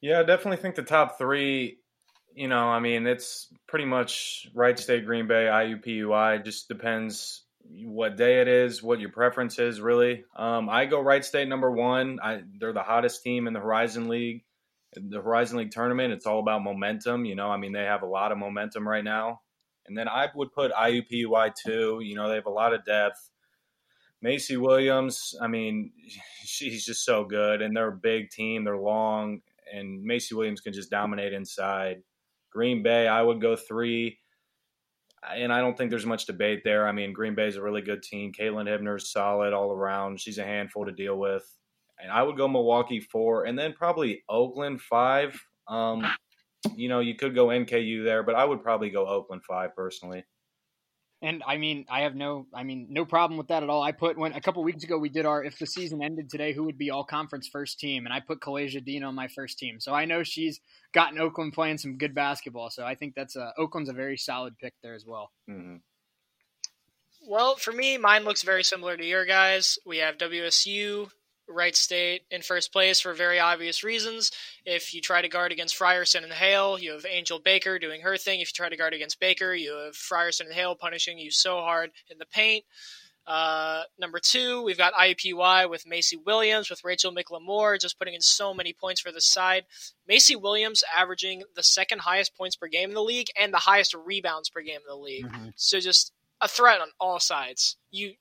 [0.02, 1.78] Yeah, I definitely think the top three,
[2.34, 6.44] you know, I mean, it's pretty much Wright State, Green Bay, IUPUI.
[6.44, 7.44] Just depends
[7.86, 10.24] what day it is, what your preference is, really.
[10.36, 12.20] Um, I go Wright State number one.
[12.22, 14.44] I, they're the hottest team in the Horizon League.
[14.96, 17.26] The Horizon League tournament, it's all about momentum.
[17.26, 19.42] You know, I mean, they have a lot of momentum right now.
[19.86, 22.00] And then I would put IUPUI two.
[22.02, 23.30] You know, they have a lot of depth.
[24.24, 25.92] Macee Williams, I mean,
[26.44, 28.64] she's just so good, and they're a big team.
[28.64, 32.02] They're long, and Macee Williams can just dominate inside.
[32.52, 34.20] Green Bay, I would go three.
[35.36, 36.88] And I don't think there's much debate there.
[36.88, 38.32] I mean, Green Bay is a really good team.
[38.34, 40.20] Caitlin Hibner's solid all around.
[40.20, 41.46] She's a handful to deal with.
[42.02, 45.40] And I would go Milwaukee four, and then probably Oakland five.
[45.68, 46.04] Um,
[46.76, 50.24] you know, you could go NKU there, but I would probably go Oakland five personally.
[51.24, 53.84] And I mean, I have no, I mean, no problem with that at all.
[53.84, 56.52] I put when a couple weeks ago we did our if the season ended today,
[56.52, 59.60] who would be all conference first team, and I put Kahlaijah Dean on my first
[59.60, 59.80] team.
[59.80, 60.60] So I know she's
[60.94, 62.72] gotten Oakland playing some good basketball.
[62.72, 65.32] So I think that's a Oakland's a very solid pick there as well.
[65.48, 65.78] Mm-hmm.
[67.28, 69.78] Well, for me, mine looks very similar to your guys.
[69.86, 71.12] We have WSU,
[71.52, 74.32] Wright State in first place for very obvious reasons.
[74.66, 78.18] If you try to guard against Frierson and Hale, you have Angel Baker doing her
[78.18, 78.40] thing.
[78.40, 81.58] If you try to guard against Baker, you have Frierson and Hale punishing you so
[81.58, 82.66] hard in the paint.
[83.28, 88.22] Uh, number two, we've got IUPUI with Macee Williams, with Rachel McLimore, just putting in
[88.22, 89.66] so many points for the side.
[90.10, 93.94] Macee Williams averaging the second highest points per game in the league and the highest
[93.94, 95.26] rebounds per game in the league.
[95.26, 95.50] Mm-hmm.
[95.56, 96.12] So just
[96.42, 97.78] a threat on all sides.
[97.92, 98.14] You,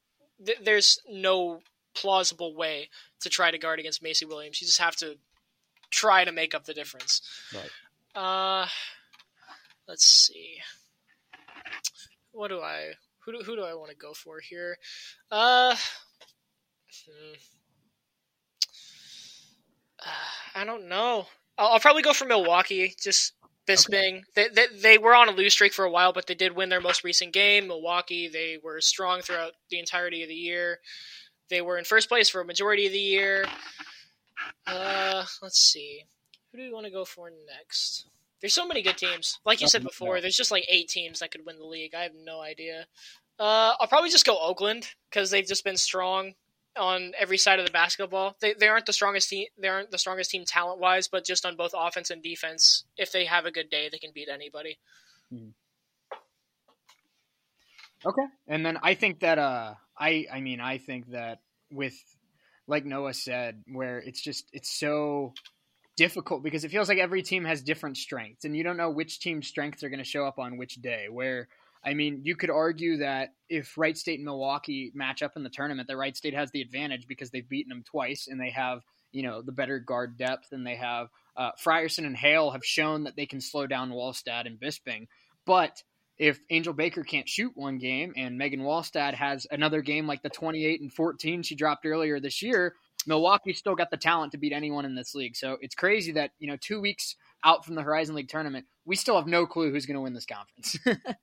[0.45, 1.61] th- there's no
[1.95, 2.89] plausible way
[3.21, 4.61] to try to guard against Macee Williams.
[4.61, 5.17] You just have to
[5.91, 7.23] try to make up the difference.
[7.55, 8.23] Right.
[8.23, 8.67] Uh,
[9.89, 10.59] let's see.
[12.33, 12.93] What do I?
[13.25, 14.79] Who do, who do I want to go for here?
[15.31, 15.75] Uh,
[17.07, 17.35] hmm.
[20.01, 21.27] uh I don't know.
[21.59, 22.95] I'll, I'll, probably go for Milwaukee.
[23.01, 23.35] Just
[23.67, 24.19] Bisping.
[24.19, 24.25] Okay.
[24.35, 26.71] They, they they were on a lose streak for a while, but they did win
[26.71, 27.69] their most recent game.
[27.69, 28.29] Milwaukee.
[28.29, 30.79] They were strong throughout the entirety of the year.
[31.51, 33.45] They were in first place for a majority of the year.
[34.67, 36.05] Uh, let's see.
[36.51, 38.07] Who do we want to go for next?
[38.41, 39.39] There's so many good teams.
[39.45, 41.95] Like you said before, there's just like eight teams that could win the league.
[41.95, 42.87] I have no idea.
[43.39, 46.35] Uh, I'll probably just go Oakland because they've just been strong
[46.77, 48.37] on every side of the basketball.
[48.41, 49.47] They, they aren't the strongest team.
[49.59, 53.13] They aren't the strongest team talent wise, but just on both offense and defense, if
[53.13, 54.79] they have a good day, they can beat anybody.
[55.31, 55.49] Hmm.
[58.05, 61.95] Okay, and then I think that uh, I I mean I think that with
[62.67, 65.35] like Noah said, where it's just it's so
[65.97, 69.21] difficult because it feels like every team has different strengths, and you don't know which
[69.21, 71.09] team's strengths are going to show up on which day.
[71.11, 71.49] Where
[71.85, 75.51] I mean, you could argue that if Wright State and Milwaukee match up in the
[75.51, 78.83] tournament, that Wright State has the advantage because they've beaten them twice and they have
[79.13, 83.05] you know the better guard depth and they have uh, Frierson and Hale have shown
[83.05, 85.09] that they can slow down Walstad and Bisping,
[85.45, 85.83] but
[86.21, 90.29] if Angel Baker can't shoot one game and Megan Walstad has another game like the
[90.29, 92.75] 28 and 14 she dropped earlier this year,
[93.07, 95.35] Milwaukee's still got the talent to beat anyone in this league.
[95.35, 98.97] So it's crazy that, you know, two weeks out from the Horizon League tournament, we
[98.97, 100.77] still have no clue who's going to win this conference.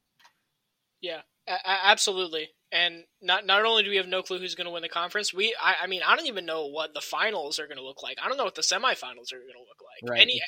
[1.01, 2.49] yeah, a- absolutely.
[2.71, 5.31] And not not only do we have no clue who's going to win the conference,
[5.31, 8.01] we I, I, mean I don't even know what the finals are going to look
[8.01, 8.17] like.
[8.21, 10.10] I don't know what the semifinals are going to look like.
[10.10, 10.21] Right.
[10.21, 10.41] Any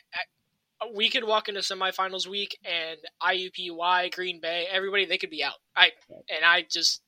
[0.96, 5.56] we could walk into semifinals week and IUPUI, Green Bay, everybody they could be out.
[5.76, 7.02] I and I just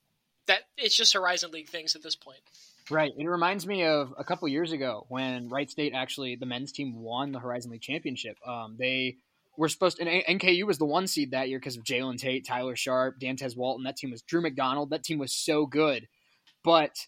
[0.46, 2.40] that it's just Horizon League things at this point.
[2.90, 3.12] Right.
[3.16, 6.96] It reminds me of a couple years ago when Wright State actually the men's team
[6.96, 8.36] won the Horizon League championship.
[8.46, 9.16] Um, they
[9.56, 12.46] were supposed to, and NKU was the one seed that year because of Jalen Tate,
[12.46, 13.84] Tyler Sharp, Dantez Walton.
[13.84, 14.90] That team was Drew McDonald.
[14.90, 16.08] That team was so good,
[16.64, 17.06] but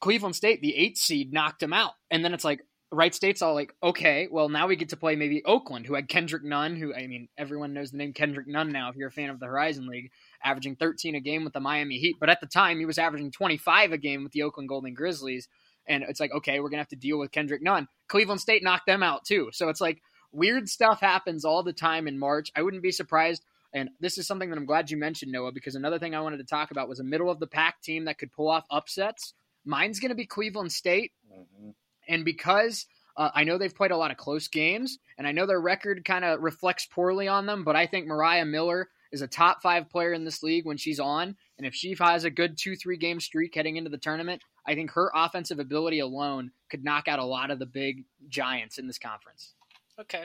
[0.00, 1.92] Cleveland State, the eighth seed, knocked them out.
[2.10, 5.14] And then it's like, Wright State's all like, okay, well now we get to play
[5.14, 8.72] maybe Oakland, who had Kendrick Nunn, who I mean everyone knows the name Kendrick Nunn
[8.72, 10.10] now if you're a fan of the Horizon League,
[10.42, 13.30] averaging 13 a game with the Miami Heat, but at the time he was averaging
[13.30, 15.48] 25 a game with the Oakland Golden Grizzlies,
[15.86, 17.86] and it's like, okay, we're gonna have to deal with Kendrick Nunn.
[18.08, 22.08] Cleveland State knocked them out too, so it's like weird stuff happens all the time
[22.08, 22.50] in March.
[22.56, 23.44] I wouldn't be surprised.
[23.72, 26.38] And this is something that I'm glad you mentioned, Noah, because another thing I wanted
[26.38, 29.34] to talk about was a middle of the pack team that could pull off upsets.
[29.64, 31.12] Mine's going to be Cleveland State.
[31.32, 31.70] Mm-hmm.
[32.10, 35.46] And because uh, I know they've played a lot of close games, and I know
[35.46, 39.28] their record kind of reflects poorly on them, but I think Mariah Miller is a
[39.28, 41.36] top five player in this league when she's on.
[41.58, 44.74] And if she has a good two, three game streak heading into the tournament, I
[44.74, 48.86] think her offensive ability alone could knock out a lot of the big giants in
[48.86, 49.54] this conference.
[50.00, 50.24] Okay.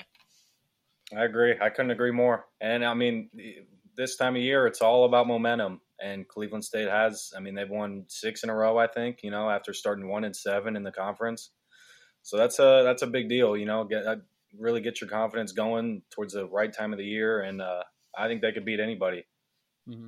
[1.15, 1.55] I agree.
[1.61, 2.45] I couldn't agree more.
[2.61, 3.29] And I mean,
[3.95, 5.81] this time of year, it's all about momentum.
[6.01, 9.31] And Cleveland State has, I mean, they've won six in a row, I think, you
[9.31, 11.51] know, after starting one and seven in the conference.
[12.25, 13.55] So that's a that's a big deal.
[13.55, 14.15] You know, get uh,
[14.57, 17.83] really get your confidence going towards the right time of the year, and uh,
[18.17, 19.27] I think they could beat anybody.
[19.87, 20.07] Mm-hmm.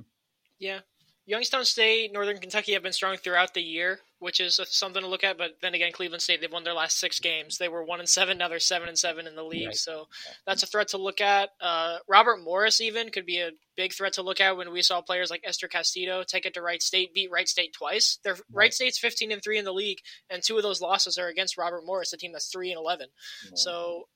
[0.58, 0.80] Yeah,
[1.28, 5.22] Youngstown State, Northern Kentucky have been strong throughout the year, which is something to look
[5.22, 5.36] at.
[5.36, 7.58] But then again, Cleveland State they've won their last six games.
[7.58, 9.66] They were one and seven, now they're seven and seven in the league.
[9.66, 9.76] Right.
[9.76, 10.08] So
[10.46, 11.50] that's a threat to look at.
[11.60, 15.02] Uh, Robert Morris even could be a big threat to look at when we saw
[15.02, 18.18] players like Esther Castedo take it to Wright State, beat Wright State twice.
[18.24, 18.42] They're, right.
[18.50, 19.98] Wright State's fifteen and three in the league,
[20.30, 23.08] and two of those losses are against Robert Morris, a team that's three and eleven.
[23.54, 24.08] So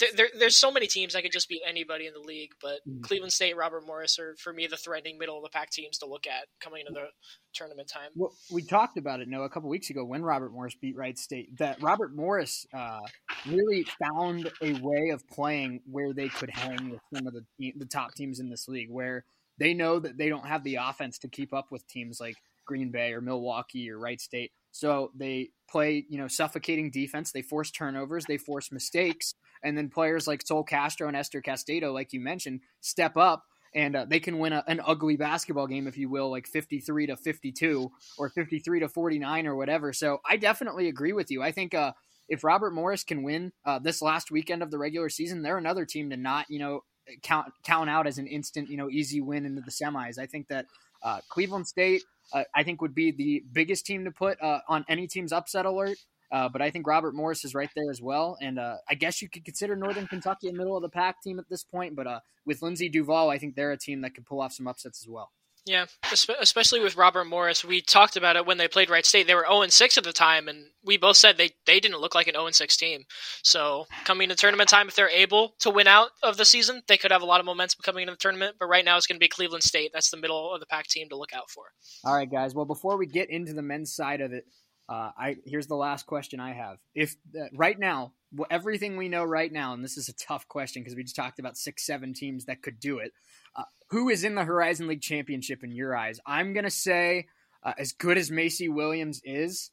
[0.00, 2.80] there, there, there's so many teams that could just beat anybody in the league, but
[2.86, 3.02] Mhm.
[3.02, 6.06] Cleveland State, Robert Morris are for me the threatening middle of the pack teams to
[6.06, 7.08] look at coming into the
[7.54, 8.10] tournament time.
[8.14, 11.16] Well, we talked about it, no, a couple weeks ago when Robert Morris beat Wright
[11.18, 11.56] State.
[11.58, 13.00] That Robert Morris uh,
[13.46, 17.86] really found a way of playing where they could hang with some of the the
[17.86, 19.24] top teams in this league, where
[19.58, 22.90] they know that they don't have the offense to keep up with teams like Green
[22.90, 24.52] Bay or Milwaukee or Wright State.
[24.72, 27.32] So they play, you know, suffocating defense.
[27.32, 31.92] They force turnovers, they force mistakes, and then players like Sol Castro and Esther Castedo,
[31.92, 35.86] like you mentioned, step up and uh, they can win a, an ugly basketball game,
[35.86, 39.92] if you will, like 53 to 52 or 53 to 49 or whatever.
[39.92, 41.42] So I definitely agree with you.
[41.42, 41.92] I think uh,
[42.28, 45.84] if Robert Morris can win uh, this last weekend of the regular season, they're another
[45.84, 46.80] team to not, you know,
[47.22, 50.18] count count out as an instant, you know, easy win into the semis.
[50.18, 50.66] I think that
[51.02, 54.84] uh, Cleveland State, uh, I think, would be the biggest team to put uh, on
[54.88, 55.98] any team's upset alert.
[56.32, 59.22] Uh, but I think Robert Morris is right there as well, and uh, I guess
[59.22, 61.94] you could consider Northern Kentucky a middle of the pack team at this point.
[61.94, 64.66] But uh, with Lindsey Duval, I think they're a team that could pull off some
[64.66, 65.30] upsets as well.
[65.66, 67.64] Yeah, especially with Robert Morris.
[67.64, 69.26] We talked about it when they played Wright State.
[69.26, 72.14] They were 0 6 at the time, and we both said they, they didn't look
[72.14, 73.02] like an 0 6 team.
[73.42, 76.96] So, coming to tournament time, if they're able to win out of the season, they
[76.96, 78.54] could have a lot of momentum coming into the tournament.
[78.60, 79.90] But right now, it's going to be Cleveland State.
[79.92, 81.64] That's the middle of the pack team to look out for.
[82.04, 82.54] All right, guys.
[82.54, 84.44] Well, before we get into the men's side of it,
[84.88, 86.78] uh, I here's the last question I have.
[86.94, 88.12] If uh, right now,
[88.50, 91.38] everything we know right now, and this is a tough question because we just talked
[91.38, 93.12] about six, seven teams that could do it.
[93.56, 96.20] Uh, who is in the Horizon League championship in your eyes?
[96.24, 97.26] I'm gonna say,
[97.64, 99.70] uh, as good as Macee Williams is,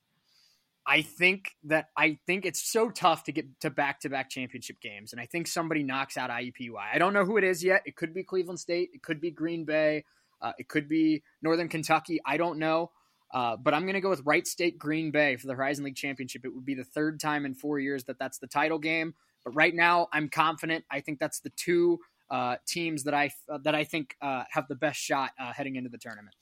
[0.85, 4.81] I think that I think it's so tough to get to back to back championship
[4.81, 6.89] games, and I think somebody knocks out IUPUI.
[6.91, 7.83] I don't know who it is yet.
[7.85, 8.89] It could be Cleveland State.
[8.93, 10.05] It could be Green Bay.
[10.41, 12.19] Uh, it could be Northern Kentucky.
[12.25, 12.91] I don't know.
[13.33, 15.95] Uh, but I'm going to go with Wright State Green Bay for the Horizon League
[15.95, 16.45] Championship.
[16.45, 19.15] It would be the third time in four years that that's the title game.
[19.43, 20.85] But right now, I'm confident.
[20.91, 24.67] I think that's the two uh, teams that I uh, that I think uh, have
[24.67, 26.35] the best shot uh, heading into the tournament.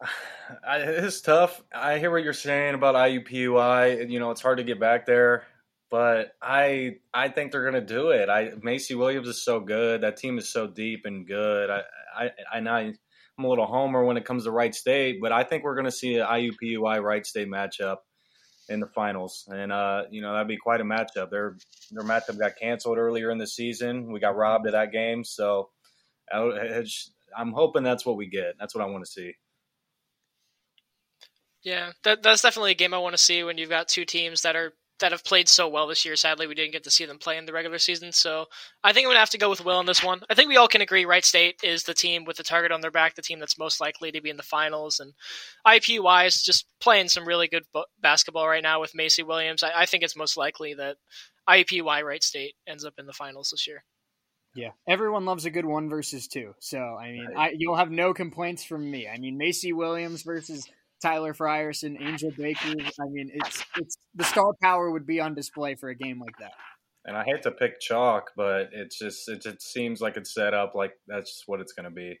[0.66, 1.62] I, it's tough.
[1.74, 4.10] I hear what you're saying about IUPUI.
[4.10, 5.44] You know, it's hard to get back there,
[5.90, 8.28] but I I think they're gonna do it.
[8.28, 10.00] I Macee Williams is so good.
[10.00, 11.70] That team is so deep and good.
[11.70, 11.82] I
[12.16, 12.92] I I know
[13.38, 15.90] I'm a little homer when it comes to Wright State, but I think we're gonna
[15.90, 17.98] see an IUPUI Wright State matchup
[18.68, 21.30] in the finals, and uh, you know that'd be quite a matchup.
[21.30, 21.56] Their
[21.90, 24.10] their matchup got canceled earlier in the season.
[24.12, 25.70] We got robbed of that game, so
[26.32, 28.54] I'm hoping that's what we get.
[28.58, 29.34] That's what I want to see.
[31.62, 34.42] Yeah, that, that's definitely a game I want to see when you've got two teams
[34.42, 36.16] that are that have played so well this year.
[36.16, 38.46] Sadly, we didn't get to see them play in the regular season, so
[38.82, 40.20] I think I'm gonna have to go with Will on this one.
[40.30, 42.80] I think we all can agree Wright State is the team with the target on
[42.80, 45.12] their back, the team that's most likely to be in the finals, and
[45.66, 47.64] IUPUI is just playing some really good
[48.00, 49.62] basketball right now with Macee Williams.
[49.62, 50.96] I, I think it's most likely that
[51.48, 53.84] IUPUI Wright State ends up in the finals this year.
[54.56, 56.54] Yeah, everyone loves a good one versus two.
[56.60, 59.06] So I mean, I, you'll have no complaints from me.
[59.06, 60.66] I mean, Macee Williams versus
[61.02, 62.74] Tyler Frierson, Angel Baker.
[63.00, 66.36] I mean, it's it's the star power would be on display for a game like
[66.40, 66.52] that.
[67.04, 70.54] And I hate to pick chalk, but it's just it, it seems like it's set
[70.54, 72.18] up like that's just what it's going to be.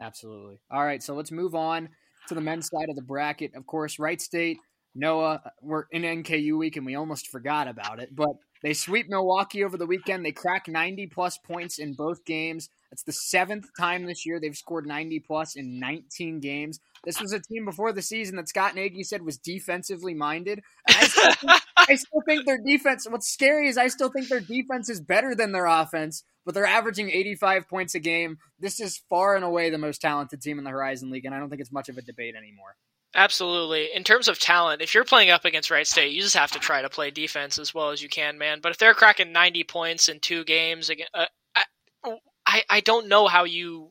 [0.00, 0.60] Absolutely.
[0.70, 1.88] All right, so let's move on
[2.28, 3.54] to the men's side of the bracket.
[3.54, 4.58] Of course, Wright State,
[4.94, 8.30] Noah, we're in NKU week and we almost forgot about it, but
[8.62, 10.24] they sweep Milwaukee over the weekend.
[10.24, 12.68] They crack 90 plus points in both games.
[12.92, 16.80] It's the seventh time this year they've scored 90 plus in 19 games.
[17.04, 20.62] This was a team before the season that Scott Nagy said was defensively minded.
[20.88, 24.40] I still, think, I still think their defense, what's scary is I still think their
[24.40, 28.38] defense is better than their offense, but they're averaging 85 points a game.
[28.58, 31.38] This is far and away the most talented team in the Horizon League, and I
[31.38, 32.76] don't think it's much of a debate anymore.
[33.14, 33.88] Absolutely.
[33.92, 36.60] In terms of talent, if you're playing up against Wright State, you just have to
[36.60, 38.60] try to play defense as well as you can, man.
[38.60, 41.26] But if they're cracking 90 points in two games, uh,
[42.46, 43.90] I, I don't know how you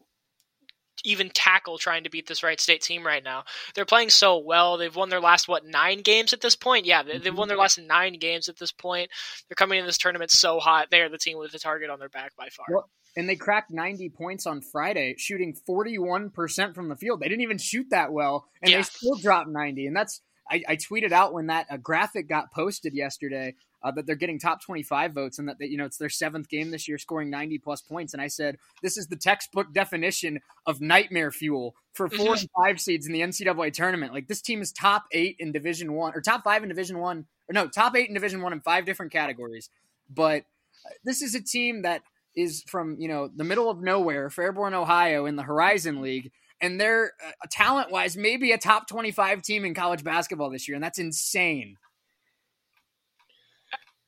[1.05, 3.43] even tackle trying to beat this Wright State team right now.
[3.73, 4.77] They're playing so well.
[4.77, 6.85] They've won their last what nine games at this point.
[6.85, 9.09] Yeah, they, have won their last nine games at this point.
[9.47, 10.89] They're coming in this tournament so hot.
[10.91, 12.65] They are the team with the target on their back by far.
[12.69, 17.19] Well, and they cracked 90 points on Friday, shooting 41% from the field.
[17.19, 18.77] They didn't even shoot that well, and yeah.
[18.77, 19.87] they still dropped 90.
[19.87, 24.06] And that's I, I tweeted out when that uh, graphic got posted yesterday uh, that
[24.06, 26.88] they're getting top 25 votes and that they, you know it's their seventh game this
[26.88, 28.13] year scoring 90 plus points.
[28.13, 32.80] And i said this is the textbook definition of nightmare fuel for 4 and five
[32.80, 34.13] seeds in the ncaa tournament.
[34.13, 37.25] Like this team is top eight in division one or top five in division one
[37.50, 39.69] or no top eight in division one in five different categories.
[40.10, 40.44] But
[40.86, 42.02] uh, this is a team that
[42.36, 46.32] is from you know the middle of nowhere fairborn ohio in the horizon league.
[46.62, 50.75] And they're uh, talent wise maybe a top 25 team in college basketball this year.
[50.75, 51.77] And that's insane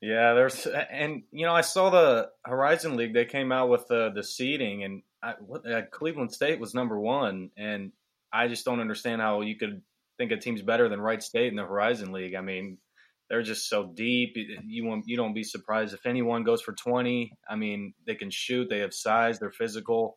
[0.02, 3.14] Yeah, there's and you know I saw the Horizon League.
[3.14, 6.98] They came out with the the seeding, and I, what, uh, Cleveland State was number
[6.98, 7.92] one, and
[8.32, 9.80] I just don't understand how you could
[10.18, 12.34] think a team's better than Wright State in the Horizon League.
[12.34, 12.78] I mean,
[13.30, 14.36] they're just so deep.
[14.66, 17.34] You won't you don't be surprised if anyone goes for twenty.
[17.48, 18.68] I mean, they can shoot.
[18.68, 19.38] They have size.
[19.38, 20.16] They're physical.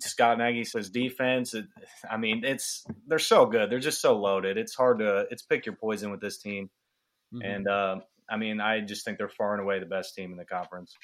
[0.00, 1.54] Scott Nagy says defense.
[1.54, 1.64] It,
[2.10, 3.70] I mean, it's they're so good.
[3.70, 4.58] They're just so loaded.
[4.58, 6.68] It's hard to it's pick your poison with this team,
[7.32, 7.42] mm-hmm.
[7.42, 7.68] and.
[7.68, 7.96] uh
[8.28, 10.94] I mean, I just think they're far and away the best team in the conference.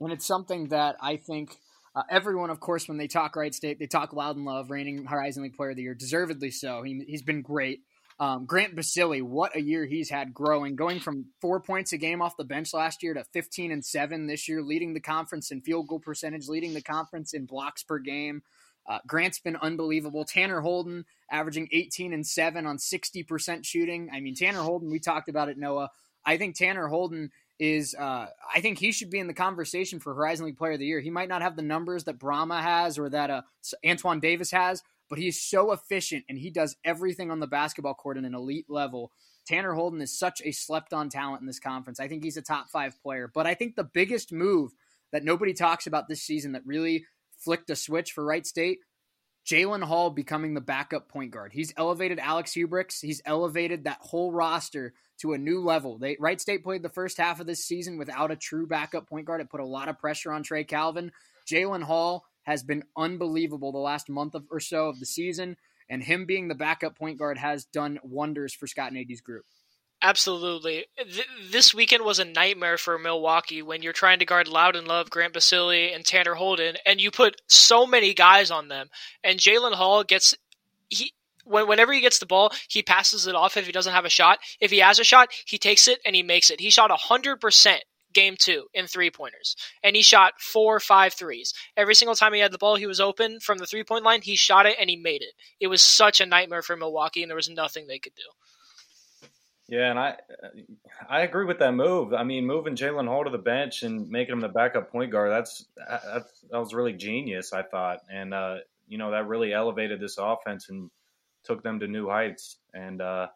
[0.00, 1.56] And it's something that I think
[1.94, 5.42] uh, everyone, of course, when they talk Wright State, they talk Loudon Love, reigning Horizon
[5.42, 6.82] League Player of the Year, deservedly so.
[6.82, 7.80] He, has been great.
[8.20, 12.22] Um, Grant Basile, what a year he's had growing, going from four points a game
[12.22, 15.60] off the bench last year to 15 and seven this year, leading the conference in
[15.62, 18.42] field goal percentage, leading the conference in blocks per game.
[18.86, 20.24] Uh, Grant's been unbelievable.
[20.24, 24.10] Tanner Holden averaging 18 and seven on 60% shooting.
[24.12, 25.90] I mean, Tanner Holden, we talked about it, Noah.
[26.26, 30.14] I think Tanner Holden is uh, I think he should be in the conversation for
[30.14, 31.00] Horizon League Player of the Year.
[31.00, 33.42] He might not have the numbers that Brahma has or that uh,
[33.86, 38.16] Antoine Davis has, but he's so efficient and he does everything on the basketball court
[38.16, 39.12] at an elite level.
[39.46, 42.00] Tanner Holden is such a slept on talent in this conference.
[42.00, 43.30] I think he's a top five player.
[43.32, 44.72] But I think the biggest move
[45.12, 47.04] that nobody talks about this season that really
[47.38, 48.78] flicked a switch for Wright State
[49.46, 51.52] Jaylon Hall becoming the backup point guard.
[51.52, 53.00] He's elevated Alex Huibregtse.
[53.00, 55.98] He's elevated that whole roster to a new level.
[55.98, 59.26] They Wright State played the first half of this season without a true backup point
[59.26, 59.40] guard.
[59.40, 61.12] It put a lot of pressure on Trey Calvin.
[61.46, 65.56] Jaylon Hall has been unbelievable the last month of, or so of the season,
[65.88, 69.44] and him being the backup point guard has done wonders for Scott Nagy's group.
[70.04, 70.84] Absolutely.
[70.98, 75.08] Th- this weekend was a nightmare for Milwaukee when you're trying to guard Loudon Love,
[75.08, 78.90] Grant Basile, and Tanner Holden, and you put so many guys on them.
[79.24, 80.34] And Jaylon Hall gets
[80.90, 84.04] he when, whenever he gets the ball, he passes it off if he doesn't have
[84.04, 84.40] a shot.
[84.60, 86.60] If he has a shot, he takes it and he makes it.
[86.60, 87.78] He shot 100%
[88.12, 89.56] game two in three pointers.
[89.82, 91.54] And he shot four, five threes.
[91.78, 94.20] Every single time he had the ball, he was open from the three point line.
[94.20, 95.32] He shot it and he made it.
[95.60, 98.22] It was such a nightmare for Milwaukee, and there was nothing they could do.
[99.68, 100.16] Yeah, and I
[101.08, 102.12] I agree with that move.
[102.12, 105.30] I mean, moving Jaylon Hall to the bench and making him the backup point guard
[105.30, 107.52] that's that, was really genius.
[107.54, 108.56] I thought, and uh,
[108.86, 110.90] you know that really elevated this offense and
[111.44, 112.58] took them to new heights.
[112.74, 113.28] And uh,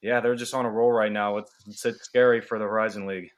[0.00, 1.38] yeah, they're just on a roll right now.
[1.38, 3.30] It's, it's, it's scary for the Horizon League.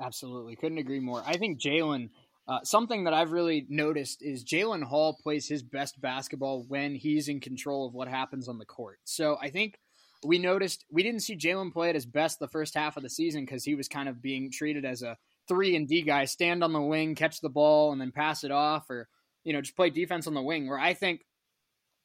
[0.00, 1.22] Absolutely, couldn't agree more.
[1.24, 2.10] I think Jaylon.
[2.48, 7.28] Uh, something that I've really noticed is Jaylon Hall plays his best basketball when he's
[7.28, 9.00] in control of what happens on the court.
[9.04, 9.78] So I think
[10.24, 13.10] we noticed we didn't see Jaylon play at his best the first half of the
[13.10, 15.16] season because he was kind of being treated as a
[15.46, 18.50] three and D guy, stand on the wing, catch the ball, and then pass it
[18.50, 19.08] off, or
[19.44, 20.68] you know just play defense on the wing.
[20.68, 21.24] Where I think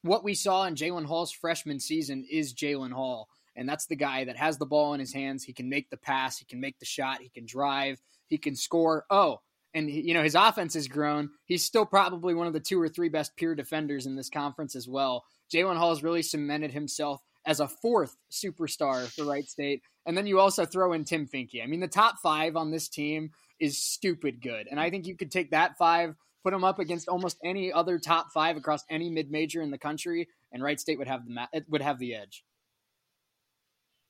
[0.02, 4.24] what we saw in Jaylon Hall's freshman season is Jaylon Hall, and that's the guy
[4.24, 5.44] that has the ball in his hands.
[5.44, 8.54] He can make the pass, he can make the shot, he can drive, he can
[8.54, 9.04] score.
[9.10, 9.40] Oh,
[9.74, 11.30] and you know his offense has grown.
[11.46, 14.76] He's still probably one of the two or three best pure defenders in this conference
[14.76, 15.24] as well.
[15.52, 19.82] Jaylon Hall has really cemented himself as a fourth superstar for Wright State.
[20.06, 21.62] And then you also throw in Tim Finke.
[21.62, 23.30] I mean, the top five on this team
[23.60, 24.66] is stupid good.
[24.70, 27.98] And I think you could take that five, put them up against almost any other
[27.98, 31.32] top five across any mid major in the country, and Wright State would have the
[31.32, 32.44] ma- would have the edge.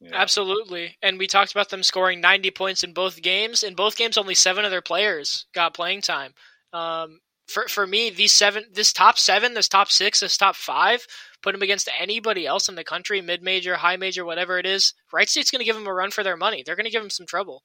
[0.00, 0.10] Yeah.
[0.12, 0.96] Absolutely.
[1.02, 3.62] And we talked about them scoring 90 points in both games.
[3.62, 6.34] In both games, only seven of their players got playing time.
[6.72, 11.06] Um, for, for me, these seven, this top seven, this top six, this top five
[11.42, 14.94] put him against anybody else in the country, mid major, high major, whatever it is,
[15.12, 16.62] Wright State's going to give him a run for their money.
[16.64, 17.62] They're going to give him some trouble.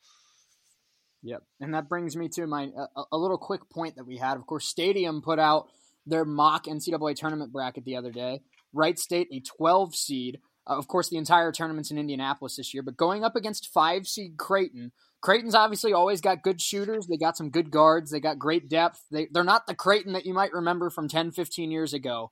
[1.24, 4.38] Yep, and that brings me to my a, a, little quick point that we had.
[4.38, 5.68] Of course, Stadium put out
[6.06, 8.42] their mock NCAA tournament bracket the other day.
[8.74, 10.40] Wright State, a 12 seed.
[10.66, 14.08] Uh, of course, the entire tournament's in Indianapolis this year, but going up against five
[14.08, 14.92] seed Creighton.
[15.22, 17.08] Creighton's obviously always got good shooters.
[17.08, 18.12] They got some good guards.
[18.12, 19.04] They got great depth.
[19.12, 22.32] They, they're not the Creighton that you might remember from 10, 15 years ago,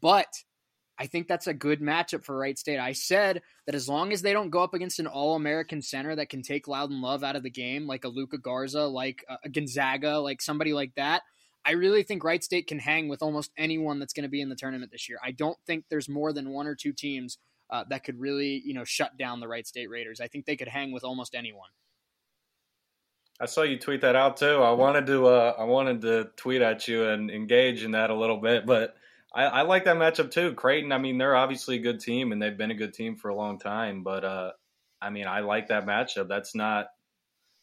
[0.00, 0.28] but
[0.98, 2.78] I think that's a good matchup for Wright State.
[2.78, 6.14] I said that as long as they don't go up against an All American center
[6.16, 9.48] that can take Loudon Love out of the game, like a Luka Garza, like a
[9.48, 11.22] Gonzaga, like somebody like that,
[11.66, 14.48] I really think Wright State can hang with almost anyone that's going to be in
[14.48, 15.18] the tournament this year.
[15.22, 17.38] I don't think there's more than one or two teams
[17.70, 20.20] uh, that could really, you know, shut down the Wright State Raiders.
[20.20, 21.68] I think they could hang with almost anyone.
[23.40, 24.62] I saw you tweet that out too.
[24.62, 28.14] I wanted to, uh, I wanted to tweet at you and engage in that a
[28.14, 28.94] little bit, but
[29.34, 30.54] I, I, like that matchup too.
[30.54, 33.28] Creighton, I mean, they're obviously a good team and they've been a good team for
[33.28, 34.02] a long time.
[34.02, 34.52] But uh,
[35.00, 36.28] I mean, I like that matchup.
[36.28, 36.86] That's not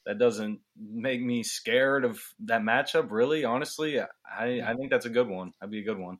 [0.05, 3.09] that doesn't make me scared of that matchup.
[3.09, 5.53] Really, honestly, I, I think that's a good one.
[5.59, 6.19] That'd be a good one.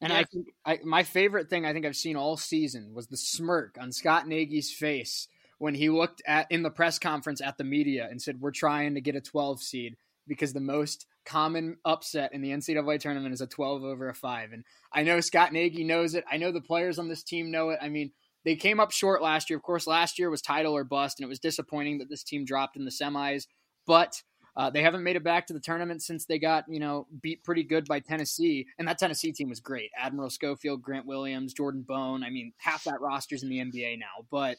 [0.00, 3.18] And I think I, my favorite thing I think I've seen all season was the
[3.18, 5.28] smirk on Scott Nagy's face
[5.60, 8.94] when he looked at in the press conference at the media and said, "We're trying
[8.94, 9.96] to get a 12 seed
[10.26, 14.52] because the most common upset in the NCAA tournament is a 12 over a five."
[14.52, 16.24] And I know Scott Nagy knows it.
[16.30, 17.78] I know the players on this team know it.
[17.82, 18.10] I mean,
[18.42, 19.58] they came up short last year.
[19.58, 22.46] Of course, last year was title or bust, and it was disappointing that this team
[22.46, 23.46] dropped in the semis.
[23.86, 24.22] But
[24.56, 27.44] uh, they haven't made it back to the tournament since they got you know beat
[27.44, 29.90] pretty good by Tennessee, and that Tennessee team was great.
[29.94, 32.24] Admiral Schofield, Grant Williams, Jordan Bone.
[32.24, 34.26] I mean, half that roster's in the NBA now.
[34.30, 34.56] But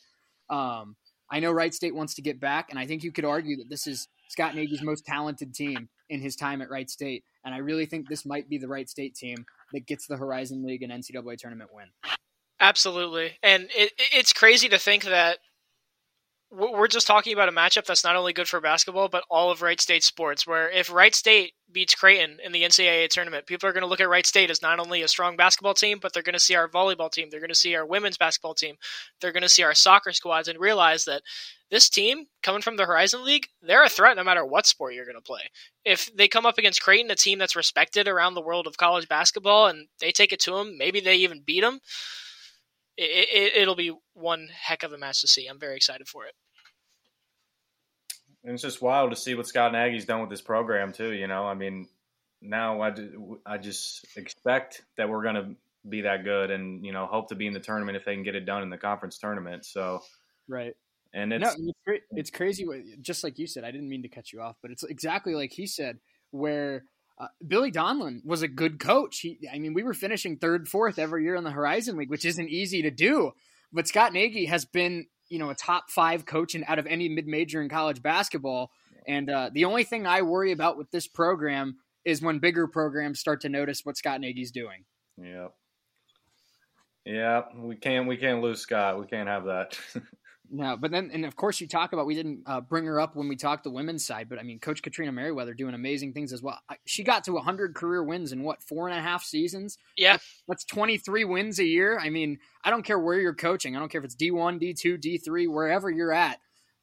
[0.51, 0.95] um,
[1.31, 3.69] I know Wright State wants to get back, and I think you could argue that
[3.69, 7.59] this is Scott Nagy's most talented team in his time at Wright State, and I
[7.59, 10.91] really think this might be the Wright State team that gets the Horizon League and
[10.91, 11.87] NCAA tournament win.
[12.59, 15.39] Absolutely, and it, it's crazy to think that
[16.51, 19.61] we're just talking about a matchup that's not only good for basketball, but all of
[19.61, 20.45] Wright State sports.
[20.45, 24.01] Where if Wright State beats Creighton in the NCAA tournament, people are going to look
[24.01, 26.55] at Wright State as not only a strong basketball team, but they're going to see
[26.55, 28.75] our volleyball team, they're going to see our women's basketball team,
[29.21, 31.21] they're going to see our soccer squads, and realize that
[31.69, 35.05] this team coming from the Horizon League, they're a threat no matter what sport you're
[35.05, 35.49] going to play.
[35.85, 39.07] If they come up against Creighton, a team that's respected around the world of college
[39.07, 41.79] basketball, and they take it to them, maybe they even beat them
[42.97, 45.47] it, it, it'll be one heck of a match to see.
[45.47, 46.33] I'm very excited for it.
[48.43, 51.11] And it's just wild to see what Scott Nagy's done with this program too.
[51.11, 51.87] You know, I mean,
[52.41, 55.55] now I, do, I just expect that we're going to
[55.87, 58.23] be that good, and you know, hope to be in the tournament if they can
[58.23, 59.65] get it done in the conference tournament.
[59.65, 60.01] So,
[60.47, 60.75] right.
[61.13, 61.71] And it's no,
[62.11, 62.65] it's crazy.
[63.01, 65.51] Just like you said, I didn't mean to cut you off, but it's exactly like
[65.51, 65.99] he said,
[66.31, 66.85] where
[67.19, 69.19] uh, Billy Donlon was a good coach.
[69.19, 72.25] He, I mean, we were finishing third, fourth every year in the Horizon League, which
[72.25, 73.31] isn't easy to do.
[73.73, 77.07] But Scott Nagy has been, you know, a top five coach in, out of any
[77.09, 78.71] mid major in college basketball.
[79.07, 83.19] And uh, the only thing I worry about with this program is when bigger programs
[83.19, 84.85] start to notice what Scott Nagy's doing.
[85.17, 85.47] Yeah.
[87.05, 88.99] Yeah, we can't we can't lose Scott.
[88.99, 89.77] We can't have that.
[90.53, 93.15] No, but then, and of course, you talk about we didn't uh, bring her up
[93.15, 96.33] when we talked the women's side, but I mean, Coach Katrina Merriweather doing amazing things
[96.33, 96.59] as well.
[96.85, 99.77] She got to 100 career wins in what four and a half seasons?
[99.95, 100.17] Yeah,
[100.49, 101.97] that's 23 wins a year.
[101.97, 103.77] I mean, I don't care where you're coaching.
[103.77, 106.39] I don't care if it's D1, D2, D3, wherever you're at.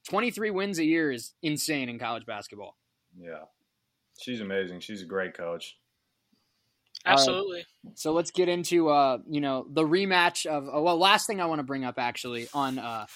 [0.09, 2.75] 23 wins a year is insane in college basketball.
[3.21, 3.45] Yeah,
[4.19, 4.81] she's amazing.
[4.81, 5.77] She's a great coach.
[7.07, 7.65] Absolutely.
[7.95, 11.47] so let's get into uh, you know the rematch of uh, well, last thing I
[11.47, 13.07] want to bring up actually on uh, uh,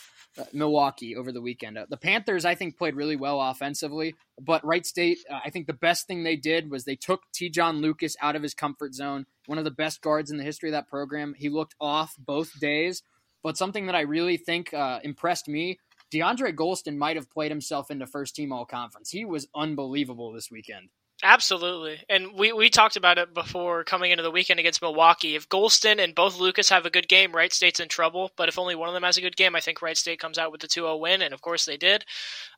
[0.53, 1.79] Milwaukee over the weekend.
[1.79, 5.67] Uh, the Panthers, I think, played really well offensively, but Wright State, uh, I think
[5.67, 9.27] the best thing they did was they took Te'Jon Lucas out of his comfort zone.
[9.47, 11.35] One of the best guards in the history of that program.
[11.37, 13.03] He looked off both days,
[13.43, 15.79] but something that I really think uh, impressed me.
[16.13, 19.11] DeAndre Gholston might have played himself into first team all conference.
[19.11, 20.91] He was unbelievable this weekend.
[21.23, 22.01] Absolutely.
[22.09, 25.37] And we, we talked about it before coming into the weekend against Milwaukee.
[25.37, 28.33] If Gholston and both Lucas have a good game, Wright State's in trouble.
[28.37, 30.37] But if only one of them has a good game, I think Wright State comes
[30.37, 31.23] out with the 2 0 win.
[31.23, 32.05] And of course they did.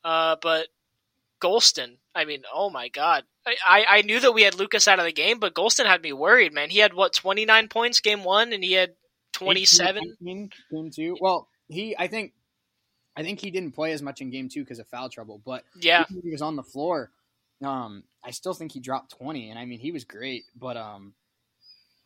[0.02, 0.68] Uh, but
[1.42, 3.24] Gholston, I mean, oh my God.
[3.46, 6.14] I, I knew that we had Lucas out of the game, but Gholston had me
[6.14, 6.70] worried, man.
[6.70, 8.94] He had, what, 29 points game one, and he had
[9.34, 10.16] 27?
[10.22, 11.18] game two.
[11.20, 12.32] Well, he, I think,
[13.14, 15.64] I think he didn't play as much in game two because of foul trouble, but
[15.78, 17.10] yeah, he was on the floor.
[17.64, 21.14] Um, I still think he dropped 20, and I mean, he was great, but um,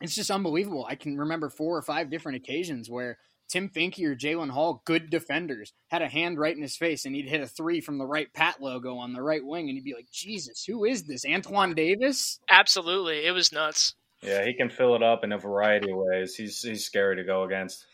[0.01, 0.85] it's just unbelievable.
[0.87, 3.17] I can remember four or five different occasions where
[3.49, 7.15] Tim Finke or Jaylon Hall, good defenders, had a hand right in his face, and
[7.15, 9.83] he'd hit a three from the right Pat logo on the right wing, and he'd
[9.83, 11.25] be like, Jesus, who is this?
[11.25, 12.39] Antoine Davis?
[12.49, 13.25] Absolutely.
[13.25, 13.95] It was nuts.
[14.21, 16.35] Yeah, he can fill it up in a variety of ways.
[16.35, 17.85] He's he's scary to go against.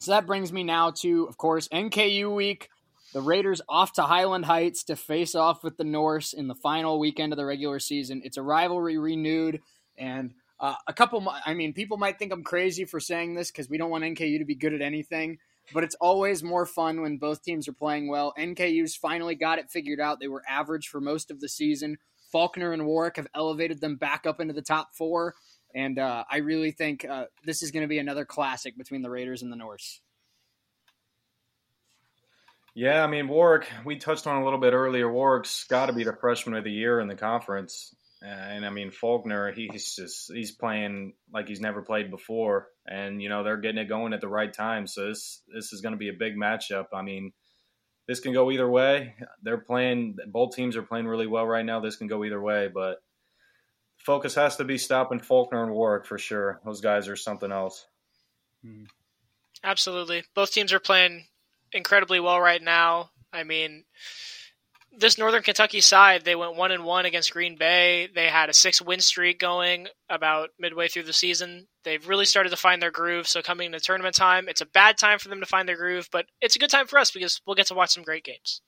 [0.00, 2.68] So that brings me now to, of course, NKU week.
[3.16, 6.98] The Raiders off to Highland Heights to face off with the Norse in the final
[6.98, 8.20] weekend of the regular season.
[8.22, 9.62] It's a rivalry renewed,
[9.96, 11.26] and uh, a couple.
[11.46, 14.40] I mean, people might think I'm crazy for saying this because we don't want NKU
[14.40, 15.38] to be good at anything,
[15.72, 18.34] but it's always more fun when both teams are playing well.
[18.38, 20.20] NKU's finally got it figured out.
[20.20, 21.96] They were average for most of the season.
[22.30, 25.36] Faulkner and Warrick have elevated them back up into the top four,
[25.74, 29.08] and uh, I really think uh, this is going to be another classic between the
[29.08, 30.02] Raiders and the Norse.
[32.76, 33.66] Yeah, I mean Warrick.
[33.86, 35.10] We touched on a little bit earlier.
[35.10, 38.90] Warrick's got to be the freshman of the year in the conference, and I mean
[38.90, 39.50] Faulkner.
[39.50, 43.88] He's just he's playing like he's never played before, and you know they're getting it
[43.88, 44.86] going at the right time.
[44.86, 46.88] So this this is going to be a big matchup.
[46.92, 47.32] I mean,
[48.06, 49.14] this can go either way.
[49.42, 50.18] They're playing.
[50.26, 51.80] Both teams are playing really well right now.
[51.80, 52.98] This can go either way, but
[53.96, 56.60] focus has to be stopping Faulkner and Warrick for sure.
[56.62, 57.86] Those guys are something else.
[58.62, 58.84] Hmm.
[59.64, 61.24] Absolutely, both teams are playing
[61.72, 63.10] incredibly well right now.
[63.32, 63.84] I mean,
[64.98, 68.08] this Northern Kentucky side, they went one and one against Green Bay.
[68.14, 71.66] They had a six win streak going about midway through the season.
[71.84, 73.28] They've really started to find their groove.
[73.28, 76.08] So coming into tournament time, it's a bad time for them to find their groove,
[76.10, 78.62] but it's a good time for us because we'll get to watch some great games.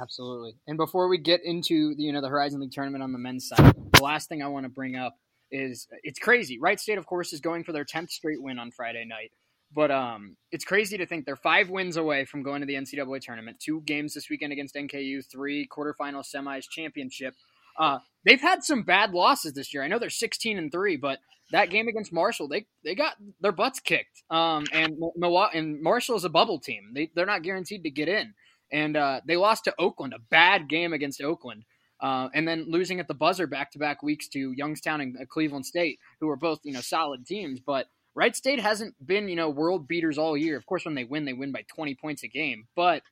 [0.00, 0.54] Absolutely.
[0.66, 3.48] And before we get into the, you know the Horizon League tournament on the men's
[3.48, 5.16] side, the last thing I want to bring up
[5.50, 6.58] is it's crazy.
[6.60, 9.32] Wright State, of course, is going for their tenth straight win on Friday night.
[9.72, 13.20] But um, it's crazy to think they're five wins away from going to the NCAA
[13.20, 13.58] tournament.
[13.60, 17.34] Two games this weekend against NKU, three quarterfinal semis, championship.
[17.78, 19.82] Uh, they've had some bad losses this year.
[19.84, 21.18] I know they're 16 and three, but
[21.52, 24.22] that game against Marshall, they they got their butts kicked.
[24.30, 26.92] Um, and Milwaukee and Marshall is a bubble team.
[26.94, 28.34] They they're not guaranteed to get in,
[28.72, 31.64] and uh, they lost to Oakland, a bad game against Oakland.
[32.00, 35.66] Uh, and then losing at the buzzer back to back weeks to Youngstown and Cleveland
[35.66, 39.50] State, who are both you know solid teams, but Wright State hasn't been, you know,
[39.50, 40.56] world beaters all year.
[40.56, 42.66] Of course, when they win, they win by 20 points a game.
[42.74, 43.02] But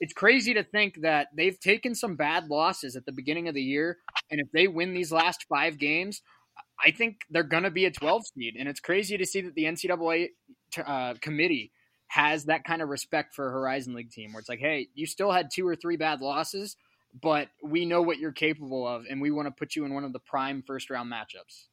[0.00, 3.62] it's crazy to think that they've taken some bad losses at the beginning of the
[3.62, 3.98] year.
[4.30, 6.22] And if they win these last five games,
[6.84, 8.56] I think they're going to be a 12 seed.
[8.58, 10.28] And it's crazy to see that the NCAA
[10.84, 11.72] uh, committee
[12.08, 15.06] has that kind of respect for a Horizon League team where it's like, hey, you
[15.06, 16.76] still had two or three bad losses,
[17.20, 20.04] but we know what you're capable of, and we want to put you in one
[20.04, 21.66] of the prime first round matchups.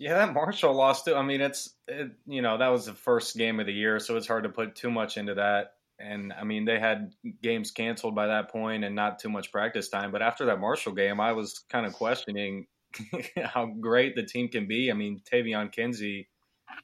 [0.00, 1.14] Yeah, that Marshall loss too.
[1.14, 4.16] I mean, it's it, you know that was the first game of the year, so
[4.16, 5.74] it's hard to put too much into that.
[5.98, 9.90] And I mean, they had games canceled by that point and not too much practice
[9.90, 10.10] time.
[10.10, 12.66] But after that Marshall game, I was kind of questioning
[13.44, 14.90] how great the team can be.
[14.90, 16.30] I mean, Taevion Kinsey,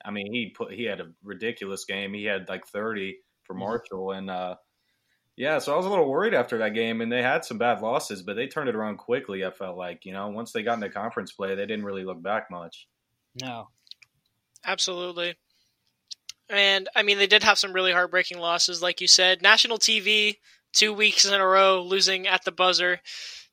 [0.05, 2.13] I mean, he put he had a ridiculous game.
[2.13, 3.61] He had like thirty for mm-hmm.
[3.61, 4.57] Marshall, and uh,
[5.37, 7.81] yeah, so I was a little worried after that game, and they had some bad
[7.81, 9.43] losses, but they turned it around quickly.
[9.43, 12.23] I felt like you know once they got into conference play, they didn't really look
[12.23, 12.87] back much.
[13.41, 13.69] No.
[14.65, 15.37] Absolutely.
[16.49, 19.43] And I mean, they did have some really heartbreaking losses, like you said.
[19.43, 20.37] National TV,
[20.73, 23.01] two weeks in a row, losing at the buzzer.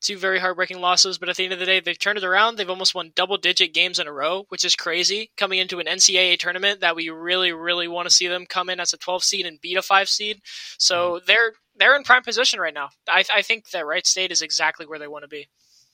[0.02, 2.58] Two very heartbreaking losses, but at the end of the day, they've turned it around.
[2.58, 5.32] They've almost won double digit games in a row, which is crazy.
[5.38, 8.82] Coming into an NCAA tournament that we really, really want to see them come in
[8.82, 10.42] as a 12 seed and beat a 5 seed.
[10.78, 11.26] So mm-hmm.
[11.26, 12.90] they're they're in prime position right now.
[13.08, 15.48] I, I think that Wright State is exactly where they want to be.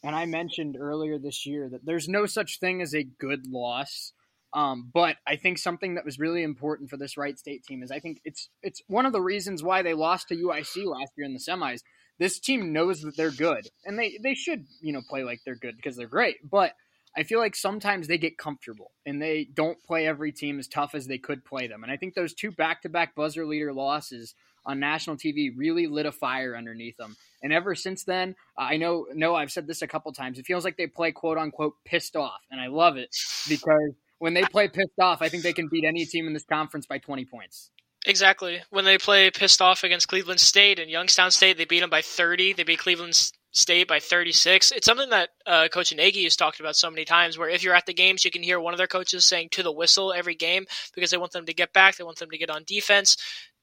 [0.04, 4.14] And I mentioned earlier this year that there's no such thing as a good loss.
[4.54, 7.91] Um, but I think something that was really important for this Wright State team is
[7.91, 11.26] I think it's it's one of the reasons why they lost to UIC last year
[11.26, 11.82] in the semis.
[12.18, 15.56] This team knows that they're good, and they they should you know play like they're
[15.56, 16.38] good because they're great.
[16.50, 16.74] But
[17.16, 20.95] I feel like sometimes they get comfortable and they don't play every team as tough
[20.95, 21.84] as they could play them.
[21.84, 24.36] And I think those two back to back buzzer leader losses
[24.70, 27.17] on national TV really lit a fire underneath them.
[27.41, 30.38] And ever since then, I know, no, I've said this a couple times.
[30.38, 33.15] It feels like they play quote unquote pissed off, and I love it
[33.47, 36.45] because when they play pissed off, I think they can beat any team in this
[36.45, 37.72] conference by 20 points.
[38.05, 38.61] Exactly.
[38.70, 42.01] When they play pissed off against Cleveland State and Youngstown State, they beat them by
[42.01, 42.53] 30.
[42.53, 43.13] They beat Cleveland
[43.51, 44.72] State by 36.
[44.72, 47.38] It's something that uh, Coach Nagy has talked about so many times.
[47.38, 49.63] Where if you're at the games, you can hear one of their coaches saying "to
[49.63, 51.97] the whistle" every game because they want them to get back.
[51.97, 53.17] They want them to get on defense.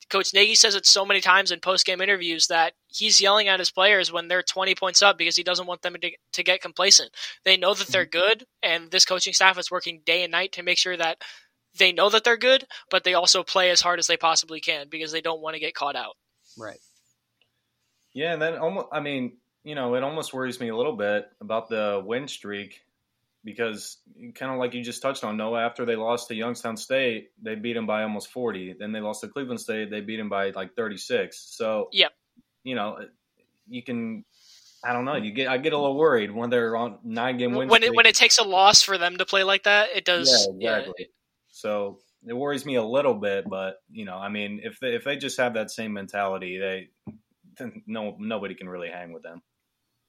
[0.08, 3.58] Coach Nagy says it so many times in post game interviews that he's yelling at
[3.58, 6.60] his players when they're 20 points up because he doesn't want them to, to get
[6.60, 7.10] complacent.
[7.44, 8.18] They know that they're mm-hmm.
[8.18, 11.18] good, and this coaching staff is working day and night to make sure that
[11.78, 14.88] they know that they're good, but they also play as hard as they possibly can
[14.88, 16.16] because they don't want to get caught out.
[16.56, 16.78] Right.
[18.12, 21.28] Yeah, and then almost, I mean, you know, it almost worries me a little bit
[21.40, 22.80] about the win streak
[23.46, 23.98] because
[24.34, 27.54] kind of like you just touched on Noah, after they lost to Youngstown State, they
[27.54, 28.74] beat them by almost 40.
[28.78, 31.38] Then they lost to Cleveland State, they beat them by like 36.
[31.56, 32.10] So, yep.
[32.64, 32.98] you know,
[33.68, 34.24] you can
[34.84, 35.14] I don't know.
[35.14, 37.68] You get I get a little worried when they're on nine game win.
[37.68, 40.48] When it when it takes a loss for them to play like that, it does.
[40.58, 40.94] Yeah, exactly.
[40.98, 41.06] Yeah.
[41.50, 45.04] So it worries me a little bit, but you know, I mean, if they, if
[45.04, 46.88] they just have that same mentality, they
[47.86, 49.40] no nobody can really hang with them.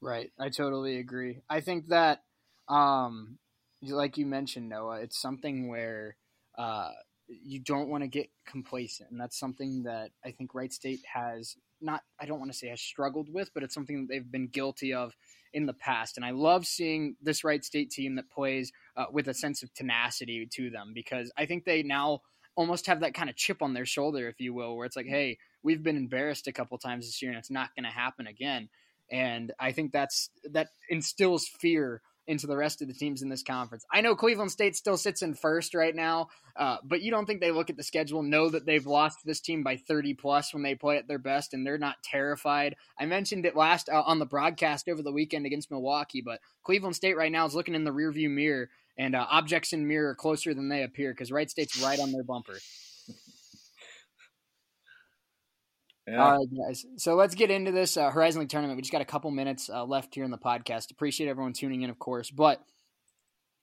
[0.01, 0.31] Right.
[0.39, 1.41] I totally agree.
[1.49, 2.21] I think that
[2.70, 3.38] um,
[3.82, 6.18] like you mentioned, Noah, it's something where
[6.57, 6.89] uh,
[7.28, 11.55] you don't want to get complacent, and that's something that I think Wright State has
[11.82, 12.01] not.
[12.20, 14.93] I don't want to say has struggled with, but it's something that they've been guilty
[14.93, 15.13] of
[15.53, 16.18] in the past.
[16.18, 19.74] And I love seeing this Wright State team that plays uh, with a sense of
[19.74, 22.22] tenacity to them because I think they now
[22.55, 25.05] almost have that kind of chip on their shoulder, if you will, where it's like,
[25.05, 28.28] hey, we've been embarrassed a couple times this year, and it's not going to happen
[28.28, 28.70] again.
[29.11, 33.43] And I think that's that instills fear into the rest of the teams in this
[33.43, 33.86] conference.
[33.91, 37.39] I know Cleveland State still sits in first right now, uh, but you don't think
[37.39, 40.63] they look at the schedule, know that they've lost this team by 30 plus when
[40.63, 42.75] they play at their best, and they're not terrified.
[42.99, 46.95] I mentioned it last uh, on the broadcast over the weekend against Milwaukee, but Cleveland
[46.95, 50.15] State right now is looking in the rearview mirror, and uh, objects in mirror are
[50.15, 52.57] closer than they appear because Wright State's right on their bumper.
[56.07, 56.23] Yeah.
[56.23, 56.85] All right, guys.
[56.95, 58.77] So let's get into this uh, Horizon League tournament.
[58.77, 60.91] We just got a couple minutes uh, left here in the podcast.
[60.91, 62.31] Appreciate everyone tuning in, of course.
[62.31, 62.61] But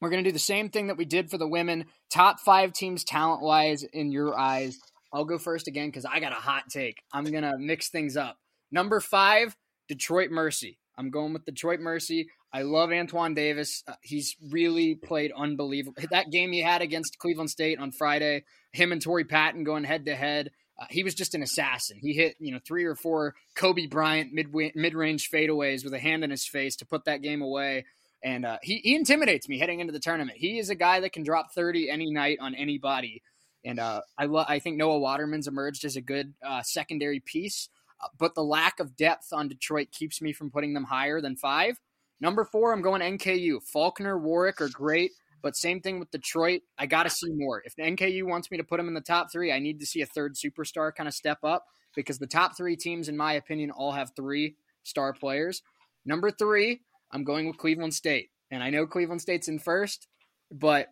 [0.00, 1.86] we're going to do the same thing that we did for the women.
[2.10, 4.78] Top five teams, talent wise, in your eyes.
[5.10, 6.98] I'll go first again because I got a hot take.
[7.12, 8.36] I'm going to mix things up.
[8.70, 9.56] Number five,
[9.88, 10.78] Detroit Mercy.
[10.98, 12.28] I'm going with Detroit Mercy.
[12.52, 13.82] I love Antoine Davis.
[13.88, 15.94] Uh, he's really played unbelievable.
[16.10, 20.04] That game he had against Cleveland State on Friday, him and Torrey Patton going head
[20.06, 20.50] to head.
[20.78, 21.98] Uh, he was just an assassin.
[22.00, 25.98] He hit, you know, three or four Kobe Bryant mid mid range fadeaways with a
[25.98, 27.84] hand in his face to put that game away.
[28.22, 30.38] And uh, he, he intimidates me heading into the tournament.
[30.38, 33.22] He is a guy that can drop 30 any night on anybody.
[33.64, 37.68] And uh, I lo- I think Noah Waterman's emerged as a good uh, secondary piece.
[38.02, 41.36] Uh, but the lack of depth on Detroit keeps me from putting them higher than
[41.36, 41.78] five.
[42.20, 43.62] Number four, I'm going NKU.
[43.62, 45.12] Faulkner, Warrick are great.
[45.44, 46.62] But same thing with Detroit.
[46.78, 47.62] I got to see more.
[47.66, 49.86] If the NKU wants me to put them in the top three, I need to
[49.86, 53.34] see a third superstar kind of step up because the top three teams, in my
[53.34, 55.60] opinion, all have three star players.
[56.06, 56.80] Number three,
[57.12, 58.30] I'm going with Cleveland State.
[58.50, 60.08] And I know Cleveland State's in first,
[60.50, 60.88] but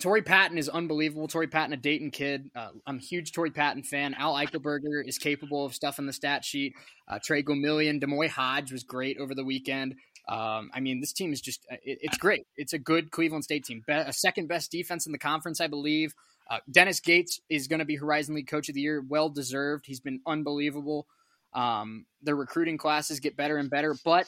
[0.00, 1.28] Torrey Patton is unbelievable.
[1.28, 2.50] Torrey Patton, a Dayton kid.
[2.54, 4.14] Uh, I'm a huge Torrey Patton fan.
[4.14, 6.72] Al Eichelberger is capable of stuff in the stat sheet.
[7.06, 9.96] Uh, Trey Gomillion, D'Moi Hodge was great over the weekend.
[10.28, 12.46] Um, I mean, this team is just, uh, it, it's great.
[12.56, 13.82] It's a good Cleveland State team.
[13.86, 16.14] Be- a second best defense in the conference, I believe.
[16.50, 19.02] Uh, Dennis Gates is going to be Horizon League Coach of the Year.
[19.06, 19.86] Well deserved.
[19.86, 21.06] He's been unbelievable.
[21.54, 24.26] Um, their recruiting classes get better and better, but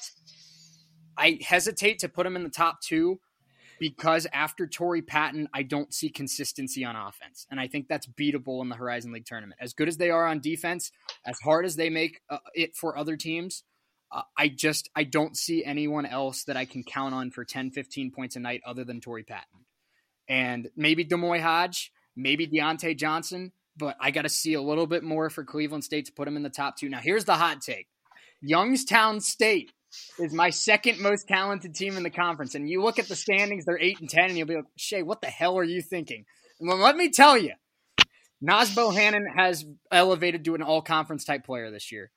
[1.17, 3.21] I hesitate to put him in the top two
[3.79, 7.47] because after Torrey Patton, I don't see consistency on offense.
[7.51, 9.59] And I think that's beatable in the Horizon League tournament.
[9.61, 10.93] As good as they are on defense,
[11.27, 13.65] as hard as they make uh, it for other teams,
[14.13, 17.71] uh, I just I don't see anyone else that I can count on for 10,
[17.71, 19.65] 15 points a night other than Torrey Patton.
[20.29, 25.03] And maybe D'Moi Hodge, maybe Deante Johnson, but I got to see a little bit
[25.03, 26.89] more for Cleveland State to put them in the top two.
[26.89, 27.89] Now, here's the hot take
[28.41, 29.73] Youngstown State
[30.19, 32.55] is my second most talented team in the conference.
[32.55, 35.03] And you look at the standings, they're 8 and 10, and you'll be like, Shay,
[35.03, 36.27] what the hell are you thinking?
[36.61, 37.55] Well, let me tell you,
[38.41, 42.11] Naz Bohannon has elevated to an all conference type player this year.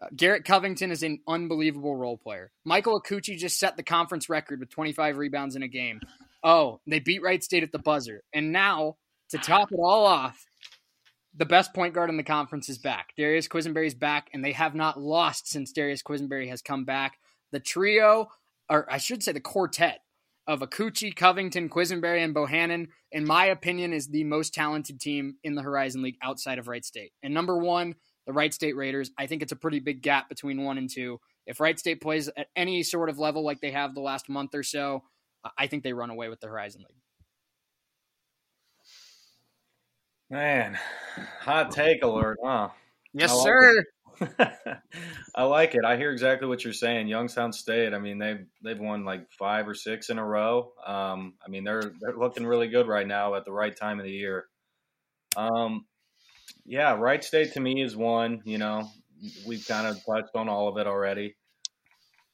[0.00, 2.50] Uh, Garrett Covington is an unbelievable role player.
[2.64, 6.00] Michael Akuchie just set the conference record with 25 rebounds in a game.
[6.42, 8.22] Oh, they beat Wright State at the buzzer.
[8.32, 8.96] And now,
[9.30, 10.44] to top it all off,
[11.36, 13.12] the best point guard in the conference is back.
[13.16, 17.18] Darius Quisenberry's back, and they have not lost since Darius Quisenberry has come back.
[17.50, 18.28] The trio,
[18.68, 20.00] or I should say the quartet
[20.46, 25.54] of Akuchie, Covington, Quisenberry, and Bohannon, in my opinion, is the most talented team in
[25.54, 27.12] the Horizon League outside of Wright State.
[27.22, 27.94] And number one,
[28.26, 29.10] the Wright State Raiders.
[29.18, 31.20] I think it's a pretty big gap between one and two.
[31.46, 34.54] If Wright State plays at any sort of level like they have the last month
[34.54, 35.02] or so,
[35.58, 37.00] I think they run away with the Horizon League.
[40.30, 40.78] Man,
[41.40, 42.70] hot take alert, huh?
[43.12, 43.84] Yes, I sir.
[45.34, 45.84] I like it.
[45.84, 47.08] I hear exactly what you're saying.
[47.08, 47.92] Youngstown State.
[47.92, 50.72] I mean, they've they've won like five or six in a row.
[50.86, 54.06] Um, I mean, they're they're looking really good right now at the right time of
[54.06, 54.46] the year.
[55.36, 55.84] Um,
[56.64, 58.42] yeah, Wright State to me is one.
[58.44, 58.88] You know,
[59.46, 61.36] we've kind of touched on all of it already.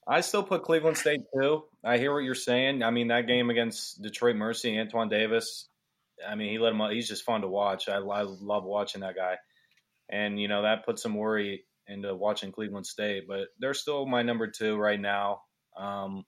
[0.06, 1.64] I still put Cleveland State too.
[1.84, 2.82] I hear what you're saying.
[2.82, 5.68] I mean, that game against Detroit Mercy, Antoine Davis.
[6.26, 6.80] I mean, he let him.
[6.90, 7.88] He's just fun to watch.
[7.88, 9.36] I, I love watching that guy,
[10.08, 13.24] and you know that puts some worry into watching Cleveland State.
[13.28, 15.42] But they're still my number two right now.
[15.76, 16.24] Um,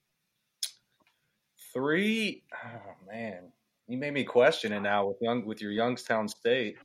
[1.74, 3.52] three, oh man,
[3.88, 6.76] you made me question it now with young with your Youngstown State.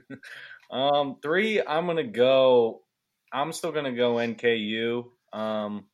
[0.70, 2.82] um, three, I'm gonna go.
[3.32, 5.04] I'm still gonna go NKU.
[5.32, 5.86] Um,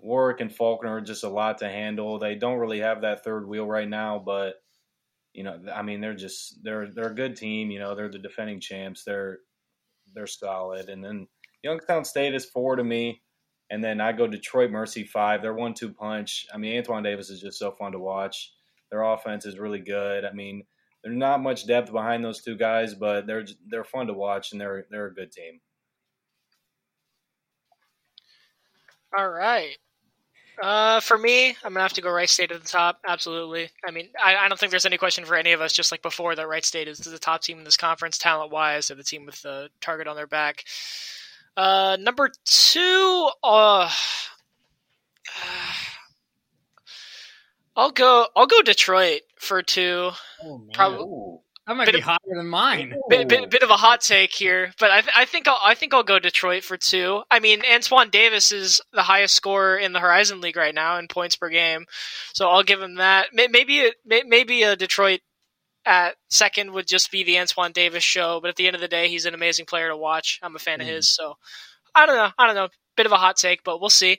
[0.00, 2.18] Warrick and Faulkner are just a lot to handle.
[2.18, 4.56] They don't really have that third wheel right now, but
[5.32, 7.70] you know, I mean, they're just they're they're a good team.
[7.70, 9.04] You know, they're the defending champs.
[9.04, 9.38] They're
[10.14, 10.88] they're solid.
[10.88, 11.26] And then
[11.62, 13.22] Youngstown State is four to me.
[13.70, 15.42] And then I go Detroit Mercy five.
[15.42, 16.46] They're one two punch.
[16.54, 18.52] I mean, Antoine Davis is just so fun to watch.
[18.90, 20.24] Their offense is really good.
[20.24, 20.64] I mean,
[21.02, 24.60] there's not much depth behind those two guys, but they're they're fun to watch and
[24.60, 25.60] they're they're a good team.
[29.16, 29.76] All right.
[30.62, 33.00] Uh, for me, I'm gonna have to go Wright State at the top.
[33.06, 33.70] Absolutely.
[33.86, 35.72] I mean, I, I, don't think there's any question for any of us.
[35.72, 38.88] Just like before, that Wright State is the top team in this conference, talent wise.
[38.88, 40.64] They're the team with the target on their back.
[41.56, 43.90] Uh, number two, uh,
[47.76, 48.26] I'll go.
[48.36, 50.10] I'll go Detroit for two.
[50.42, 51.38] Oh, Probably.
[51.66, 52.94] That might bit be of, higher than mine.
[53.08, 55.74] Bit, bit, bit, of a hot take here, but I, th- I think I'll, I
[55.74, 57.22] think I'll go Detroit for two.
[57.30, 61.08] I mean, Antoine Davis is the highest scorer in the Horizon League right now in
[61.08, 61.86] points per game,
[62.34, 63.28] so I'll give him that.
[63.32, 65.20] Maybe a, maybe a Detroit
[65.86, 68.40] at second would just be the Antoine Davis show.
[68.40, 70.40] But at the end of the day, he's an amazing player to watch.
[70.42, 70.82] I'm a fan mm.
[70.82, 71.08] of his.
[71.08, 71.34] So
[71.94, 72.30] I don't know.
[72.38, 72.68] I don't know.
[72.96, 74.18] Bit of a hot take, but we'll see.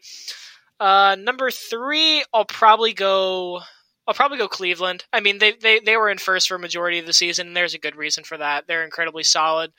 [0.79, 3.61] Uh, number three, I'll probably go.
[4.07, 5.03] I'll probably go Cleveland.
[5.11, 7.57] I mean, they, they they were in first for a majority of the season, and
[7.57, 8.67] there's a good reason for that.
[8.67, 9.71] They're incredibly solid.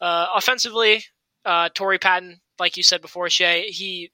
[0.00, 1.04] Uh, offensively,
[1.44, 4.10] uh, Torrey Patton, like you said before, Shea, he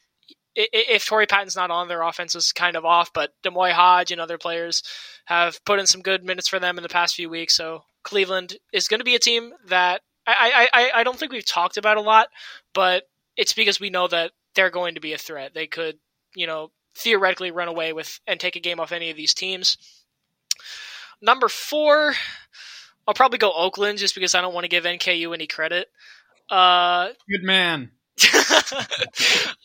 [0.54, 3.12] if Torrey Patton's not on, their offense is kind of off.
[3.12, 4.82] But D'Moi Hodge and other players
[5.26, 7.54] have put in some good minutes for them in the past few weeks.
[7.54, 11.46] So Cleveland is going to be a team that I, I, I don't think we've
[11.46, 12.28] talked about a lot,
[12.74, 13.04] but
[13.36, 15.52] it's because we know that they're going to be a threat.
[15.54, 15.96] They could,
[16.34, 19.76] you know, theoretically run away with and take a game off any of these teams.
[21.20, 22.14] Number four,
[23.06, 25.88] I'll probably go Oakland just because I don't want to give NKU any credit.
[26.50, 27.90] Uh, Good man.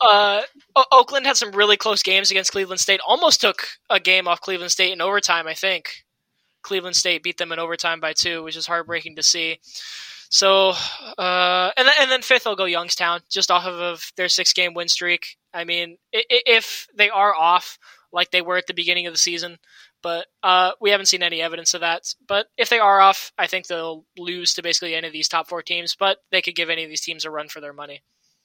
[0.00, 0.42] uh,
[0.90, 3.00] Oakland had some really close games against Cleveland State.
[3.06, 5.46] Almost took a game off Cleveland State in overtime.
[5.46, 6.04] I think
[6.62, 9.58] Cleveland State beat them in overtime by two, which is heartbreaking to see.
[10.30, 10.72] So,
[11.16, 14.74] uh, and then, and then fifth, I'll go Youngstown, just off of their six game
[14.74, 15.36] win streak.
[15.54, 17.78] I mean, if they are off
[18.12, 19.58] like they were at the beginning of the season,
[20.02, 22.02] but uh, we haven't seen any evidence of that.
[22.26, 25.48] But if they are off, I think they'll lose to basically any of these top
[25.48, 25.96] four teams.
[25.98, 28.02] But they could give any of these teams a run for their money.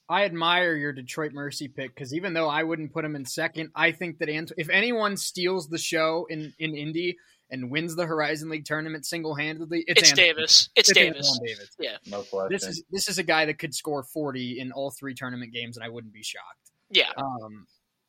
[0.10, 3.70] I admire your Detroit Mercy pick because even though I wouldn't put them in second,
[3.76, 7.18] I think that Ant- if anyone steals the show in in Indy
[7.54, 10.70] and wins the Horizon League tournament single handedly, it's, it's Davis.
[10.76, 11.40] It's, it's Davis.
[11.46, 11.70] Davis.
[11.80, 12.52] Yeah, no question.
[12.52, 15.78] This is this is a guy that could score forty in all three tournament games,
[15.78, 16.72] and I wouldn't be shocked.
[16.90, 17.12] Yeah.
[17.16, 17.68] Um,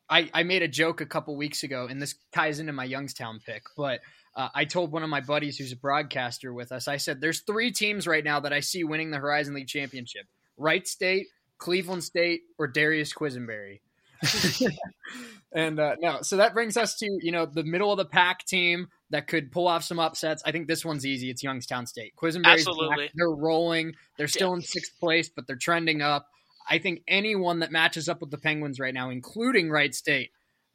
[0.09, 3.41] I I made a joke a couple weeks ago, and this ties into my Youngstown
[3.45, 4.01] pick, but.
[4.37, 7.43] Uh, I told one of my buddies who's a broadcaster with us, I said, there's
[7.43, 10.27] three teams right now that I see winning the Horizon League championship
[10.57, 11.29] Wright State,
[11.59, 13.79] Cleveland State or Darius Quisenberry.
[15.53, 18.45] and uh, no, so that brings us to you know the middle of the pack
[18.45, 20.43] team that could pull off some upsets.
[20.45, 21.31] I think this one's easy.
[21.31, 22.15] It's Youngstown State.
[22.17, 23.11] Quisenberry, absolutely.
[23.15, 23.95] They're rolling.
[24.19, 24.57] They're still yeah.
[24.57, 26.27] in sixth place, but they're trending up.
[26.69, 30.31] I think anyone that matches up with the Penguins right now, including Wright State,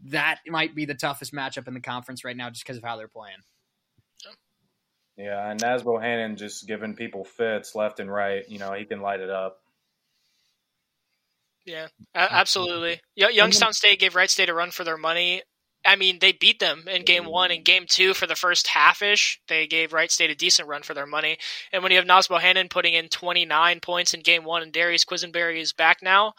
[0.05, 2.95] that might be the toughest matchup in the conference right now, just because of how
[2.95, 3.37] they're playing.
[5.17, 8.47] Yeah, and Naz Bohannon just giving people fits left and right.
[8.47, 9.59] You know, he can light it up.
[11.69, 12.99] Yeah, absolutely.
[13.15, 15.43] Youngstown State gave Wright State a run for their money.
[15.85, 19.01] I mean, they beat them in game one and game two for the first half
[19.01, 19.39] ish.
[19.47, 21.37] They gave Wright State a decent run for their money.
[21.71, 25.05] And when you have Naz Bohannon putting in 29 points in game one and Darius
[25.05, 26.33] Quisenberry is back now,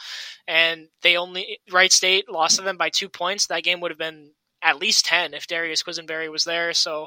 [0.47, 3.99] and they only, Wright State lost to them by two points, that game would have
[3.99, 6.75] been at least 10 if Darius Quisenberry was there.
[6.75, 7.07] So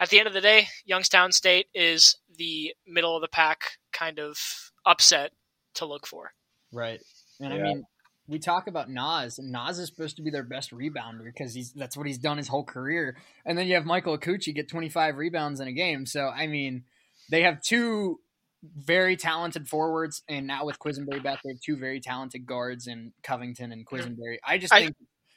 [0.00, 4.18] at the end of the day, Youngstown State is the middle of the pack kind
[4.18, 4.38] of
[4.86, 5.32] upset
[5.74, 6.32] to look for.
[6.72, 7.00] Right.
[7.40, 7.60] And yeah.
[7.60, 7.84] I mean,
[8.28, 11.72] we talk about Naz, and Naz is supposed to be their best rebounder because he's
[11.72, 13.16] that's what he's done his whole career.
[13.46, 16.04] And then you have Michael Akuchie get 25 rebounds in a game.
[16.04, 16.84] So I mean,
[17.30, 18.20] they have two
[18.62, 23.12] very talented forwards, and now with Quisenberry back, they have two very talented guards in
[23.22, 24.36] Covington and Quisenberry.
[24.46, 24.94] I just think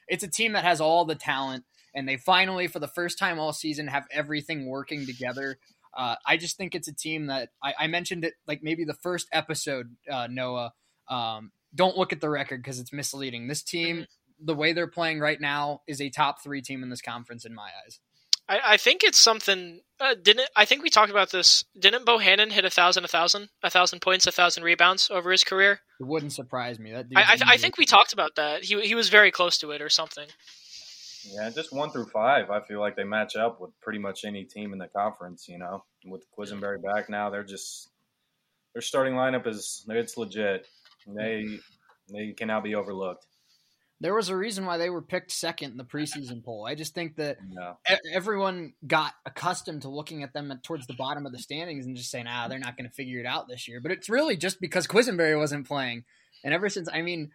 [0.08, 1.64] it's a team that has all the talent,
[1.96, 5.58] and they finally, for the first time all season, have everything working together.
[5.96, 8.96] Uh, I just think it's a team that I, I mentioned it like maybe the
[8.96, 10.74] first episode, uh, Noah.
[11.10, 13.48] Um, don't look at the record because it's misleading.
[13.48, 14.46] This team, mm-hmm.
[14.46, 17.54] the way they're playing right now, is a top three team in this conference in
[17.54, 18.00] my eyes.
[18.50, 19.82] I, I think it's something.
[20.00, 21.64] Uh, didn't I think we talked about this?
[21.78, 25.44] Didn't Bohannon hit a thousand, a thousand, a thousand points, a thousand rebounds over his
[25.44, 25.80] career?
[26.00, 26.92] It wouldn't surprise me.
[26.92, 28.64] That I, I, I think we talked about that.
[28.64, 30.28] He he was very close to it or something.
[31.24, 34.44] Yeah, just one through five, I feel like they match up with pretty much any
[34.44, 35.48] team in the conference.
[35.48, 37.90] You know, with Quisenberry back now, they're just
[38.74, 40.68] their starting lineup is it's legit.
[41.08, 41.46] They
[42.12, 43.26] they cannot be overlooked.
[44.00, 46.66] There was a reason why they were picked second in the preseason poll.
[46.68, 47.38] I just think that
[48.12, 52.10] everyone got accustomed to looking at them towards the bottom of the standings and just
[52.10, 54.60] saying, "Ah, they're not going to figure it out this year." But it's really just
[54.60, 56.04] because Quisenberry wasn't playing,
[56.44, 57.32] and ever since, I mean,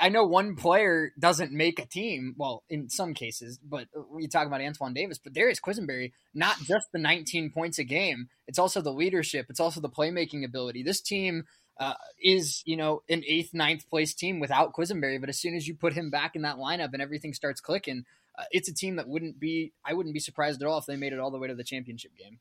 [0.00, 2.34] I, know one player doesn't make a team.
[2.36, 6.88] Well, in some cases, but we talk about Antoine Davis, but Darius Quisenberry, not just
[6.92, 10.82] the 19 points a game, it's also the leadership, it's also the playmaking ability.
[10.82, 11.44] This team
[11.78, 15.20] uh, is you know an eighth, ninth place team without Quisenberry.
[15.20, 18.04] But as soon as you put him back in that lineup and everything starts clicking,
[18.38, 19.72] uh, it's a team that wouldn't be.
[19.84, 21.64] I wouldn't be surprised at all if they made it all the way to the
[21.64, 22.38] championship game.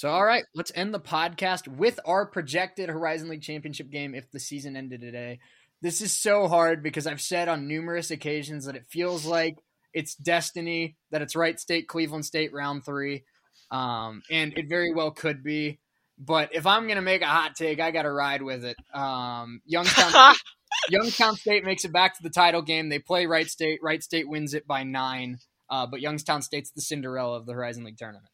[0.00, 4.30] So, all right, let's end the podcast with our projected Horizon League championship game if
[4.30, 5.40] the season ended today.
[5.82, 9.58] This is so hard because I've said on numerous occasions that it feels like
[9.92, 13.24] it's destiny, that it's Wright State, Cleveland State, round three.
[13.70, 15.78] Um, and it very well could be.
[16.22, 18.76] But if I'm gonna make a hot take, I got to ride with it.
[18.92, 20.34] Um, Youngstown,
[20.90, 22.90] Youngstown State makes it back to the title game.
[22.90, 23.80] They play Wright State.
[23.82, 25.38] Wright State wins it by nine.
[25.70, 28.26] Uh, but Youngstown State's the Cinderella of the Horizon League tournament.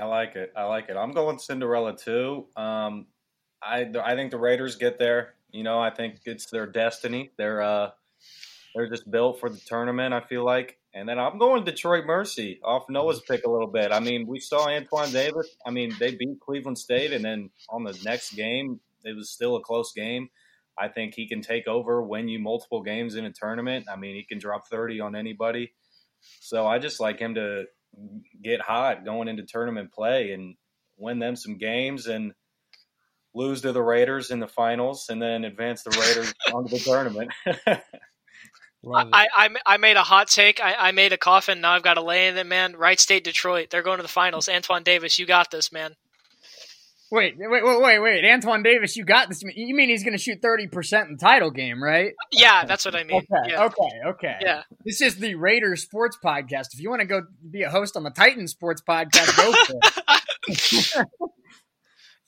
[0.00, 0.52] I like it.
[0.56, 0.96] I like it.
[0.96, 2.46] I'm going Cinderella too.
[2.56, 3.06] Um,
[3.62, 5.34] I I think the Raiders get there.
[5.50, 7.30] You know, I think it's their destiny.
[7.36, 7.90] They're uh,
[8.74, 10.14] they're just built for the tournament.
[10.14, 13.92] I feel like, and then I'm going Detroit Mercy off Noah's pick a little bit.
[13.92, 15.56] I mean, we saw Antoine Davis.
[15.64, 19.56] I mean, they beat Cleveland State, and then on the next game, it was still
[19.56, 20.28] a close game.
[20.78, 23.86] I think he can take over, win you multiple games in a tournament.
[23.90, 25.72] I mean, he can drop 30 on anybody.
[26.40, 27.64] So I just like him to
[28.42, 30.56] get hot going into tournament play and
[30.96, 32.32] win them some games and
[33.34, 37.32] lose to the Raiders in the finals and then advance the Raiders onto the tournament.
[38.84, 40.60] I, I, I made a hot take.
[40.60, 41.60] I, I made a coffin.
[41.60, 42.74] Now I've got to lay in it, man.
[42.76, 43.70] Wright State, Detroit.
[43.70, 44.48] They're going to the finals.
[44.48, 45.94] Antoine Davis, you got this, man.
[47.12, 48.24] Wait, wait, wait, wait, wait.
[48.24, 49.42] Antoine Davis, you got this.
[49.42, 52.14] You mean he's going to shoot 30% in the title game, right?
[52.32, 53.18] Yeah, that's what I mean.
[53.18, 53.64] Okay, yeah.
[53.64, 54.36] okay, okay.
[54.40, 54.62] Yeah.
[54.82, 56.72] This is the Raiders Sports Podcast.
[56.72, 59.78] If you want to go be a host on the Titan Sports Podcast, go for
[60.48, 61.06] it.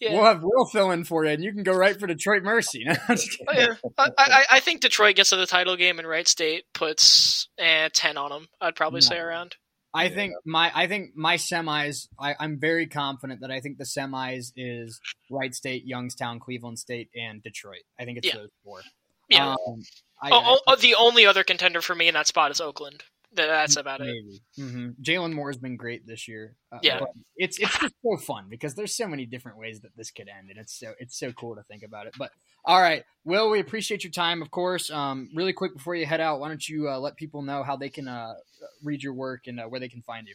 [0.04, 0.14] yeah.
[0.14, 2.84] We'll have Will fill in for you, and you can go right for Detroit Mercy.
[3.08, 3.74] No, yeah.
[3.98, 7.88] I, I, I, think Detroit gets to the title game, and Wright State puts eh,
[7.92, 8.48] 10 on them.
[8.60, 9.08] I'd probably no.
[9.08, 9.56] say around.
[9.92, 12.08] I think my I think my semis.
[12.18, 15.00] I, am very confident that I think the semis is
[15.30, 17.82] Wright State, Youngstown, Cleveland State, and Detroit.
[17.98, 18.36] I think it's yeah.
[18.36, 18.80] those four.
[19.28, 19.50] Yeah.
[19.50, 19.82] Um,
[20.20, 23.04] I, oh, oh, the only other contender for me in that spot is Oakland.
[23.34, 24.40] That's about maybe.
[24.56, 24.60] it.
[24.60, 25.02] Mm-hmm.
[25.02, 26.56] Jalen Moore has been great this year.
[26.72, 27.00] Uh, yeah,
[27.36, 30.50] it's it's just so fun because there's so many different ways that this could end,
[30.50, 32.14] and it's so it's so cool to think about it.
[32.18, 32.30] But
[32.64, 34.90] all right, Will, we appreciate your time, of course.
[34.90, 37.76] Um, really quick before you head out, why don't you uh, let people know how
[37.76, 38.34] they can uh,
[38.82, 40.34] read your work and uh, where they can find you?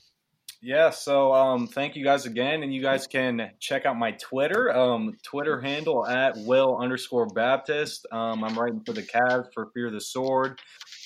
[0.62, 4.76] Yeah, so um, thank you guys again, and you guys can check out my Twitter,
[4.76, 8.06] um, Twitter handle at Will underscore Baptist.
[8.12, 10.60] Um, I'm writing for the Cavs for Fear the Sword,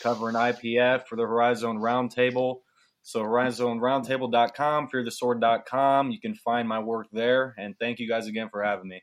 [0.03, 2.57] covering IPF for the Horizon Roundtable.
[3.01, 6.11] So horizonroundtable.com, fearthesword.com.
[6.11, 9.01] You can find my work there, and thank you guys again for having me.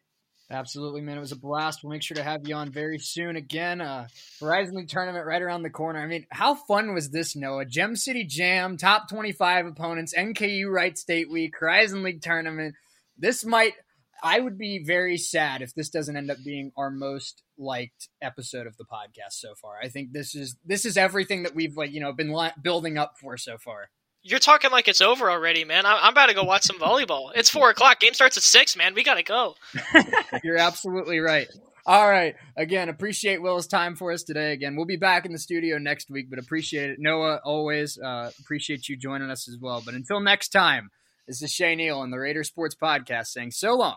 [0.50, 1.16] Absolutely, man.
[1.16, 1.80] It was a blast.
[1.82, 3.80] We'll make sure to have you on very soon again.
[3.80, 4.08] Uh,
[4.40, 6.00] Horizon League tournament right around the corner.
[6.00, 7.66] I mean, how fun was this, Noah?
[7.66, 12.74] Gem City Jam, top 25 opponents, NKU Wright State Week, Horizon League tournament.
[13.16, 13.74] This might,
[14.22, 18.66] I would be very sad if this doesn't end up being our most liked episode
[18.66, 19.74] of the podcast so far.
[19.82, 22.98] I think this is, this is everything that we've like, you know, been li- building
[22.98, 23.90] up for so far.
[24.22, 25.86] You're talking like it's over already, man.
[25.86, 27.30] I'm about to go watch some volleyball.
[27.34, 28.00] It's four o'clock.
[28.00, 28.94] Game starts at six, man.
[28.94, 29.54] We gotta go.
[30.44, 31.48] You're absolutely right.
[31.86, 32.34] All right.
[32.54, 34.52] Again, appreciate Will's time for us today.
[34.52, 36.98] Again, we'll be back in the studio next week, but appreciate it.
[36.98, 39.82] Noah, always uh, appreciate you joining us as well.
[39.82, 40.90] But until next time,
[41.26, 43.96] this is Shay Neal on the Raider Sports Podcast saying so long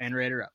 [0.00, 0.52] and Raider up.